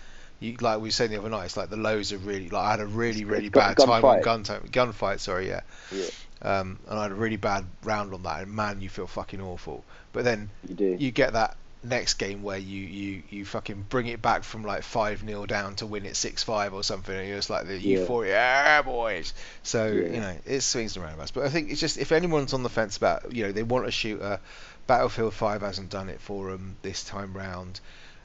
[0.40, 2.64] You, like we were saying the other night, it's like the lows are really like
[2.64, 4.22] I had a really really Gun- bad time on gunfight.
[4.22, 5.20] gun time, gunfight.
[5.20, 5.60] Sorry, yeah.
[5.92, 6.06] Yeah.
[6.42, 9.40] Um, and I had a really bad round on that, and man, you feel fucking
[9.40, 9.84] awful.
[10.12, 10.96] But then You do.
[10.98, 14.82] you get that next game where you you you fucking bring it back from like
[14.84, 17.76] 5 0 down to win it 6 5 or something and you're just like the
[17.76, 17.98] Yeah.
[18.00, 19.34] euphoria yeah boys.
[19.64, 20.08] So Yeah.
[20.14, 21.32] you know it swings and roundabouts.
[21.32, 23.86] But I think it's just if anyone's on the fence about you know they want
[23.86, 24.38] a shooter
[24.86, 27.80] Battlefield 5 hasn't done it for them this time round.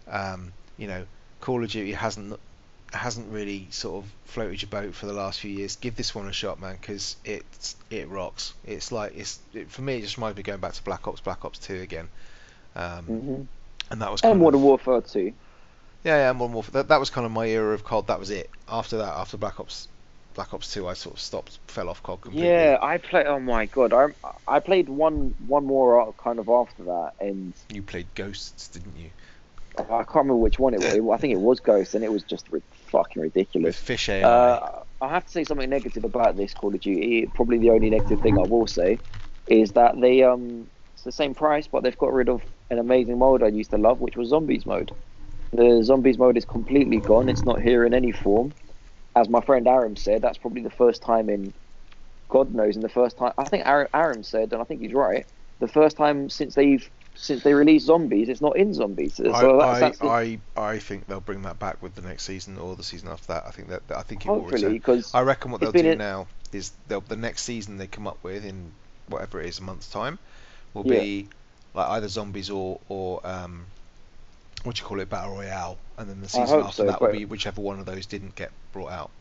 [0.08, 1.06] Um, you know
[1.42, 2.40] Call of Duty hasn't
[2.94, 5.76] hasn't really sort of floated your boat for the last few years.
[5.76, 8.54] Give this one a shot man because it's it rocks.
[8.66, 11.20] It's like it's it, for me it just reminds me going back to Black Ops
[11.22, 12.08] Black Ops 2 again
[12.78, 13.48] um, hmm
[13.92, 15.34] and that was kind And of, Modern Warfare 2.
[16.04, 16.72] yeah, yeah, Modern Warfare.
[16.82, 18.08] That, that was kind of my era of COD.
[18.08, 18.50] That was it.
[18.68, 19.88] After that, after Black Ops,
[20.34, 22.72] Black Ops Two, I sort of stopped, fell off COD completely.
[22.72, 23.26] Yeah, I played.
[23.28, 24.08] Oh my god, I
[24.48, 29.12] I played one one more kind of after that, and You played Ghosts, didn't you?
[29.78, 31.00] I can't remember which one it was.
[31.14, 32.62] I think it was Ghost, and it was just ri-
[32.92, 33.22] fucking
[33.62, 33.78] With ridiculous.
[33.78, 34.62] Fish AI.
[34.62, 37.28] Uh, I have to say something negative about this Call of Duty.
[37.36, 39.02] Probably the only negative thing I will say
[39.48, 43.20] is that they um it's the same price, but they've got rid of an amazing
[43.20, 44.92] mode I used to love, which was Zombies mode.
[45.54, 47.30] The Zombies mode is completely gone.
[47.30, 48.54] It's not here in any form.
[49.16, 51.54] As my friend Aram said, that's probably the first time in
[52.30, 54.94] God knows, in the first time I think Aram, Aram said, and I think he's
[54.94, 55.26] right.
[55.60, 59.16] The first time since they've since they released Zombies, it's not in Zombies.
[59.16, 62.24] So I, that's, that's I, I, I think they'll bring that back with the next
[62.24, 63.46] season or the season after that.
[63.48, 64.74] I think that I think it will return.
[64.74, 68.24] because I reckon what they'll do now is they'll the next season they come up
[68.24, 68.72] with in
[69.08, 70.20] whatever it is a month's time
[70.74, 71.00] will Yeah.
[71.00, 71.30] be
[71.74, 73.66] like either zombies or or um,
[74.64, 77.08] what do you call it, battle royale, and then the season after so, that will
[77.08, 79.12] but- be whichever one of those didn't get brought out.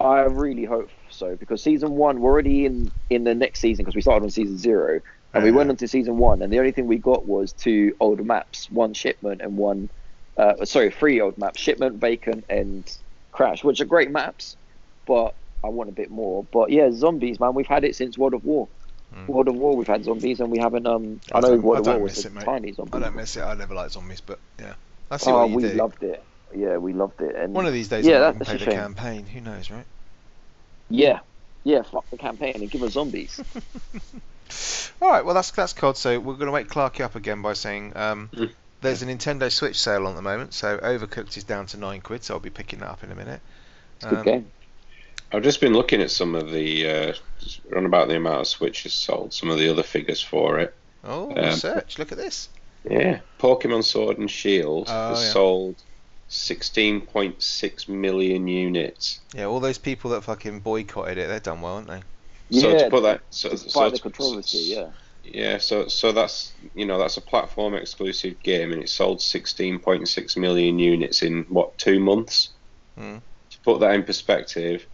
[0.00, 3.94] I really hope so because season one we're already in in the next season because
[3.94, 5.00] we started on season zero
[5.32, 7.94] and we went on to season one and the only thing we got was two
[8.00, 9.88] old maps, one shipment and one
[10.36, 12.96] uh, sorry three old maps, shipment, vacant and
[13.30, 14.56] crash, which are great maps,
[15.06, 16.44] but I want a bit more.
[16.52, 18.68] But yeah, zombies, man, we've had it since World of War.
[19.14, 19.26] Mm.
[19.28, 20.86] World of War, we've had zombies and we haven't.
[20.86, 22.44] Um, I, I know don't- World I of War don't was it, mate.
[22.44, 22.90] tiny zombie.
[22.94, 23.42] I don't miss it.
[23.42, 24.74] I never liked zombies, but yeah,
[25.10, 25.68] I see Oh, what you we do.
[25.74, 26.24] loved it.
[26.54, 27.34] Yeah, we loved it.
[27.34, 29.26] And One of these days, Yeah, I might that's play the campaign.
[29.26, 29.84] Who knows, right?
[30.90, 31.20] yeah,
[31.64, 33.40] yeah, fuck the campaign and give us zombies.
[35.00, 35.96] All right, well that's that's COD.
[35.96, 38.50] So we're going to wake Clarky up again by saying um, Mm.
[38.82, 40.52] there's a Nintendo Switch sale on at the moment.
[40.54, 42.22] So Overcooked is down to nine quid.
[42.24, 43.40] So I'll be picking that up in a minute.
[43.96, 44.50] It's a good Um, game.
[45.32, 47.12] I've just been looking at some of the uh,
[47.76, 50.74] on about the amount of Switches sold, some of the other figures for it.
[51.04, 51.98] Oh, Um, research!
[51.98, 52.48] Look at this.
[52.88, 55.30] Yeah, Pokemon Sword and Shield Oh, has yeah.
[55.32, 55.76] sold
[56.30, 59.20] 16.6 million units.
[59.34, 62.02] Yeah, all those people that fucking boycotted it, they're done well, aren't they?
[62.58, 64.90] So Yeah, to put that, so, Despite so the to- controversy, yeah.
[65.24, 70.36] Yeah, so so that's you know that's a platform exclusive game, and it sold 16.6
[70.36, 72.48] million units in what two months.
[72.98, 73.18] Hmm.
[73.50, 74.84] To put that in perspective,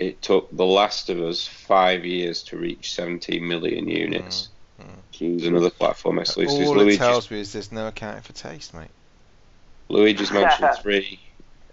[0.00, 4.48] it took The Last of Us five years to reach 17 million units.
[4.78, 5.48] There's Jesus.
[5.48, 6.66] another platform exclusive.
[6.66, 8.90] All it Luigi's, tells me is there's no accounting for taste, mate.
[9.90, 11.20] Luigi's Mansion 3,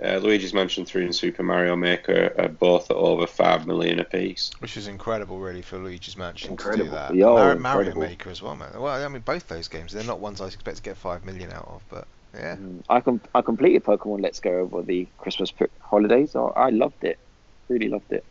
[0.03, 4.51] uh, Luigi's Mansion 3 and Super Mario Maker are both at over five million apiece.
[4.59, 7.15] Which is incredible, really, for Luigi's Mansion to do that.
[7.15, 8.01] Yo, Mar- Mario incredible.
[8.01, 8.73] Maker as well, man.
[8.78, 11.51] Well, I mean, both those games, they're not ones I expect to get five million
[11.51, 12.57] out of, but yeah.
[12.57, 16.36] Mm, I com- I completed Pokemon Let's Go over the Christmas holidays.
[16.36, 17.19] I, I loved it.
[17.70, 18.24] Really loved it.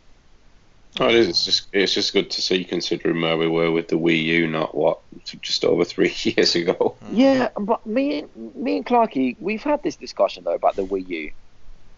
[0.99, 1.27] Oh, it is.
[1.27, 4.47] It's just it's just good to see, considering where we were with the Wii U,
[4.47, 4.99] not what
[5.41, 6.95] just over three years ago.
[7.11, 11.07] Yeah, but me and me and Clarky, we've had this discussion though about the Wii
[11.07, 11.31] U.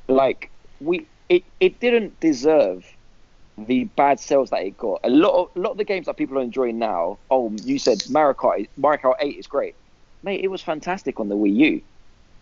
[0.07, 0.49] Like
[0.81, 2.85] we, it, it didn't deserve
[3.57, 4.99] the bad sales that it got.
[5.03, 7.19] A lot of a lot of the games that people are enjoying now.
[7.31, 9.75] Oh, you said Mario Kart, Mario Kart 8 is great,
[10.23, 10.43] mate.
[10.43, 11.81] It was fantastic on the Wii U.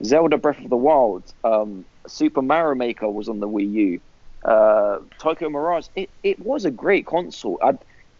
[0.03, 4.01] Zelda Breath of the Wild, um, Super Mario Maker was on the Wii U.
[4.43, 7.59] Uh, Tokyo Mirage, it, it was a great console.
[7.61, 7.73] i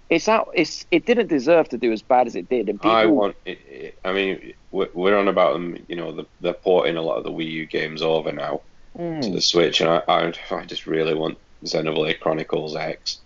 [0.10, 0.50] it's out.
[0.54, 2.92] It's it didn't deserve to do as bad as it did, and people.
[2.92, 3.36] I want.
[3.46, 5.84] It, it, I mean, we're, we're on about them.
[5.90, 8.62] You know, the, they're porting a lot of the Wii U games over now
[8.98, 9.22] Mm.
[9.22, 13.20] to the Switch, and I, I, I just really want Xenoblade Chronicles X.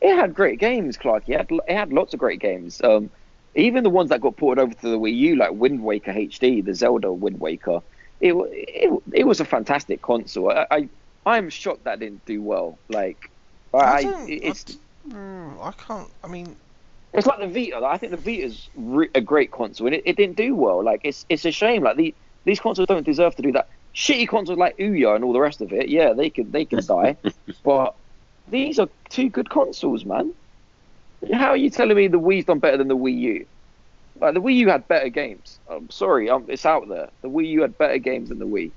[0.00, 1.28] It had great games, Clark.
[1.28, 2.80] It had, it had lots of great games.
[2.82, 3.08] Um,
[3.54, 6.64] even the ones that got ported over to the Wii U, like Wind Waker HD,
[6.64, 7.82] the Zelda Wind Waker.
[8.20, 10.50] It it, it was a fantastic console.
[10.50, 10.88] I, I
[11.26, 12.78] I'm shocked that didn't do well.
[12.88, 13.30] Like,
[13.74, 14.64] I, I don't- it's
[15.08, 16.08] Mm, I can't.
[16.22, 16.54] I mean,
[17.14, 17.84] it's like the Vita.
[17.84, 20.84] I think the Vita's re- a great console, and it, it didn't do well.
[20.84, 21.82] Like, it's it's a shame.
[21.82, 22.14] Like the
[22.44, 23.68] these consoles don't deserve to do that.
[23.94, 26.84] Shitty consoles like Ouya and all the rest of it, yeah, they can they can
[26.86, 27.16] die.
[27.64, 27.94] but
[28.48, 30.32] these are two good consoles, man.
[31.32, 33.46] How are you telling me the Wii's done better than the Wii U?
[34.20, 35.58] Like the Wii U had better games.
[35.68, 37.08] I'm sorry, um, it's out there.
[37.22, 38.70] The Wii U had better games than the Wii.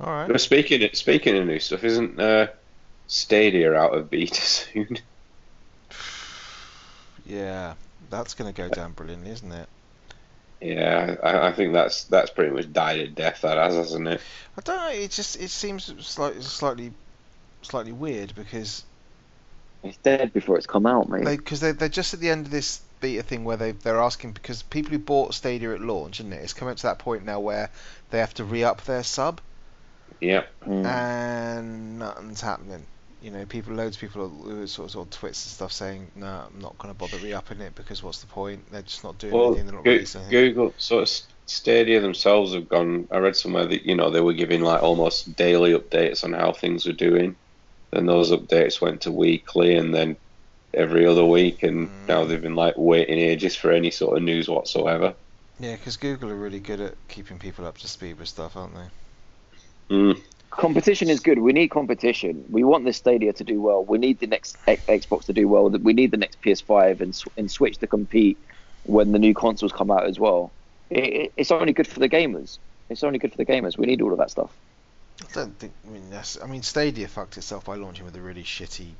[0.00, 0.28] All right.
[0.28, 2.48] But speaking of, speaking of new stuff, isn't uh,
[3.06, 4.98] Stadia out of beta soon?
[7.26, 7.74] Yeah,
[8.08, 9.68] that's going to go down brilliantly, isn't it?
[10.60, 13.40] Yeah, I, I think that's that's pretty much died a death.
[13.42, 14.20] That has, hasn't it?
[14.58, 14.88] I don't know.
[14.90, 16.92] It just it seems slightly slightly
[17.62, 18.84] slightly weird because
[19.82, 21.24] It's dead before it's come out, mate.
[21.24, 24.00] they because they they're just at the end of this beta thing where they they're
[24.00, 26.42] asking because people who bought Stadia at launch, isn't it?
[26.42, 27.70] It's coming to that point now where
[28.10, 29.40] they have to re up their sub
[30.20, 30.44] Yeah.
[30.66, 30.84] Mm.
[30.84, 32.84] and nothing's happening.
[33.22, 36.10] You know, people, loads of people who are sort of on Twits and stuff saying,
[36.16, 38.70] "No, I'm not going to bother re-upping it because what's the point?
[38.72, 39.66] They're just not doing Well, anything.
[39.66, 43.08] They're not Go- releasing anything." Google sort of S- Stadia themselves have gone.
[43.10, 46.52] I read somewhere that you know they were giving like almost daily updates on how
[46.52, 47.36] things were doing.
[47.90, 50.16] Then those updates went to weekly, and then
[50.72, 52.08] every other week, and Mm.
[52.08, 55.14] now they've been like waiting ages for any sort of news whatsoever.
[55.58, 58.74] Yeah, because Google are really good at keeping people up to speed with stuff, aren't
[58.74, 58.88] they?
[59.90, 60.20] Mm.
[60.50, 61.38] competition is good.
[61.38, 62.44] We need competition.
[62.48, 63.84] We want this Stadia to do well.
[63.84, 65.70] We need the next X- Xbox to do well.
[65.70, 68.38] We need the next PS5 and, and Switch to compete
[68.84, 70.54] when the new consoles come out as well.
[70.90, 72.58] It, it, it's only good for the gamers.
[72.88, 73.78] It's only good for the gamers.
[73.78, 74.52] We need all of that stuff.
[75.22, 75.74] I don't think.
[75.86, 78.96] I mean, that's, I mean, Stadia fucked itself by launching with a really shitty,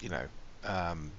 [0.00, 0.26] you know.
[0.64, 1.12] Um,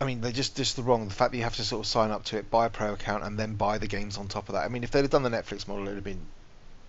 [0.00, 1.08] I mean, they just just the wrong.
[1.08, 2.92] The fact that you have to sort of sign up to it, buy a pro
[2.92, 4.64] account, and then buy the games on top of that.
[4.64, 6.26] I mean, if they'd have done the Netflix model, it'd have been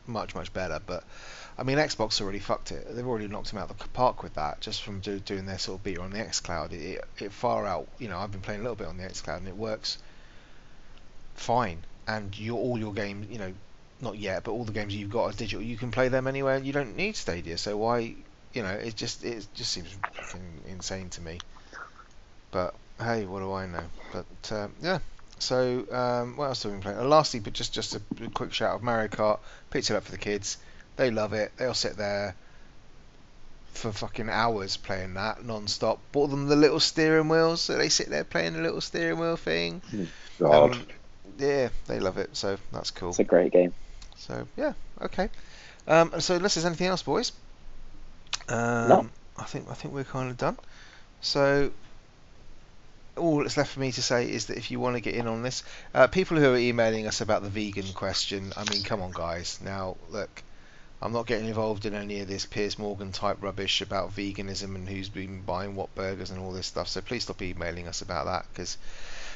[0.06, 0.80] much much better.
[0.86, 1.04] But
[1.58, 2.88] I mean, Xbox already fucked it.
[2.96, 5.58] They've already knocked him out of the park with that, just from do, doing their
[5.58, 6.72] sort of beta on the XCloud.
[6.72, 7.88] It, it, it far out.
[7.98, 9.98] You know, I've been playing a little bit on the XCloud, and it works
[11.34, 11.80] fine.
[12.08, 13.54] And your all your games, you know,
[14.02, 15.64] not yet, but all the games you've got are digital.
[15.64, 16.60] You can play them anywhere.
[16.60, 17.58] You don't need Stadia.
[17.58, 18.16] So why,
[18.54, 19.96] you know, it just it just seems
[20.68, 21.40] insane to me.
[22.52, 23.84] But hey, what do I know?
[24.12, 25.00] But uh, yeah.
[25.40, 27.00] So um, what else have we been playing?
[27.00, 28.02] Uh, lastly, but just just a
[28.34, 29.40] quick shout of Mario Kart.
[29.70, 30.58] Picked it up for the kids.
[30.98, 31.52] They love it.
[31.58, 32.36] They'll sit there
[33.74, 36.00] for fucking hours playing that non-stop.
[36.12, 39.38] Bought them the little steering wheels, so they sit there playing the little steering wheel
[39.38, 39.82] thing.
[40.40, 40.74] God.
[40.74, 40.86] Um,
[41.38, 42.36] yeah, they love it.
[42.36, 43.10] So that's cool.
[43.10, 43.74] It's a great game.
[44.18, 45.30] So yeah, okay.
[45.88, 47.32] Um, so unless there's anything else, boys.
[48.50, 49.10] Um, No.
[49.38, 50.58] I think I think we're kind of done.
[51.22, 51.72] So
[53.20, 55.28] all that's left for me to say is that if you want to get in
[55.28, 55.64] on this,
[55.94, 59.60] uh, people who are emailing us about the vegan question, I mean, come on, guys.
[59.64, 60.44] Now look,
[61.02, 64.88] I'm not getting involved in any of this Piers Morgan type rubbish about veganism and
[64.88, 66.90] who's been buying what burgers and all this stuff.
[66.90, 68.78] So please stop emailing us about that because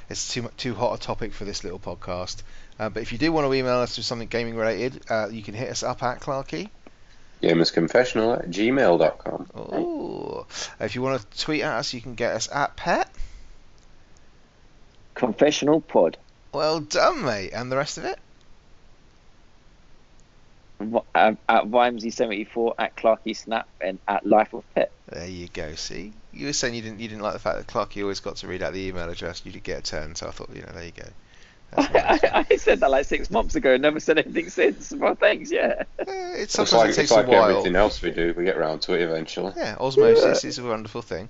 [0.09, 2.43] it's too too hot a topic for this little podcast.
[2.79, 5.41] Uh, but if you do want to email us with something gaming related, uh, you
[5.41, 6.69] can hit us up at Clarky.
[7.41, 9.49] Gamersconfessional at gmail.com.
[9.55, 10.45] Oh,
[10.79, 13.09] if you want to tweet at us, you can get us at Pet.
[15.15, 16.17] Confessional Pod.
[16.53, 17.51] Well done, mate.
[17.53, 18.19] And the rest of it?
[20.79, 24.91] Um, At Vimesy74, at Clarky Snap, and at Life of Pet.
[25.09, 25.75] There you go.
[25.75, 28.35] See, you were saying you didn't you didn't like the fact that Clarky always got
[28.37, 29.41] to read out the email address.
[29.45, 31.07] You did get a turn, so I thought, you know, there you go.
[31.71, 32.23] That's nice.
[32.33, 34.91] I, I said that like six months ago and never said anything since.
[34.91, 35.83] Well, thanks, yeah.
[35.99, 37.49] Eh, it's It's sometimes like, it it's takes like a while.
[37.49, 38.33] everything else we do.
[38.35, 39.53] We get around to it eventually.
[39.55, 41.29] Yeah, osmosis is a wonderful thing.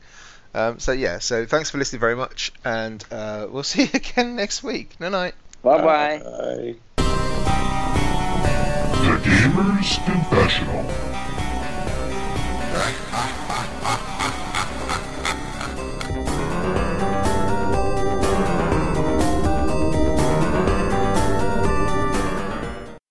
[0.53, 4.35] Um, so yeah, so thanks for listening very much, and uh, we'll see you again
[4.35, 4.99] next week.
[4.99, 5.35] No night.
[5.63, 6.19] Bye bye.
[6.19, 6.75] Bye.
[9.03, 10.85] The Gamer's Confessional.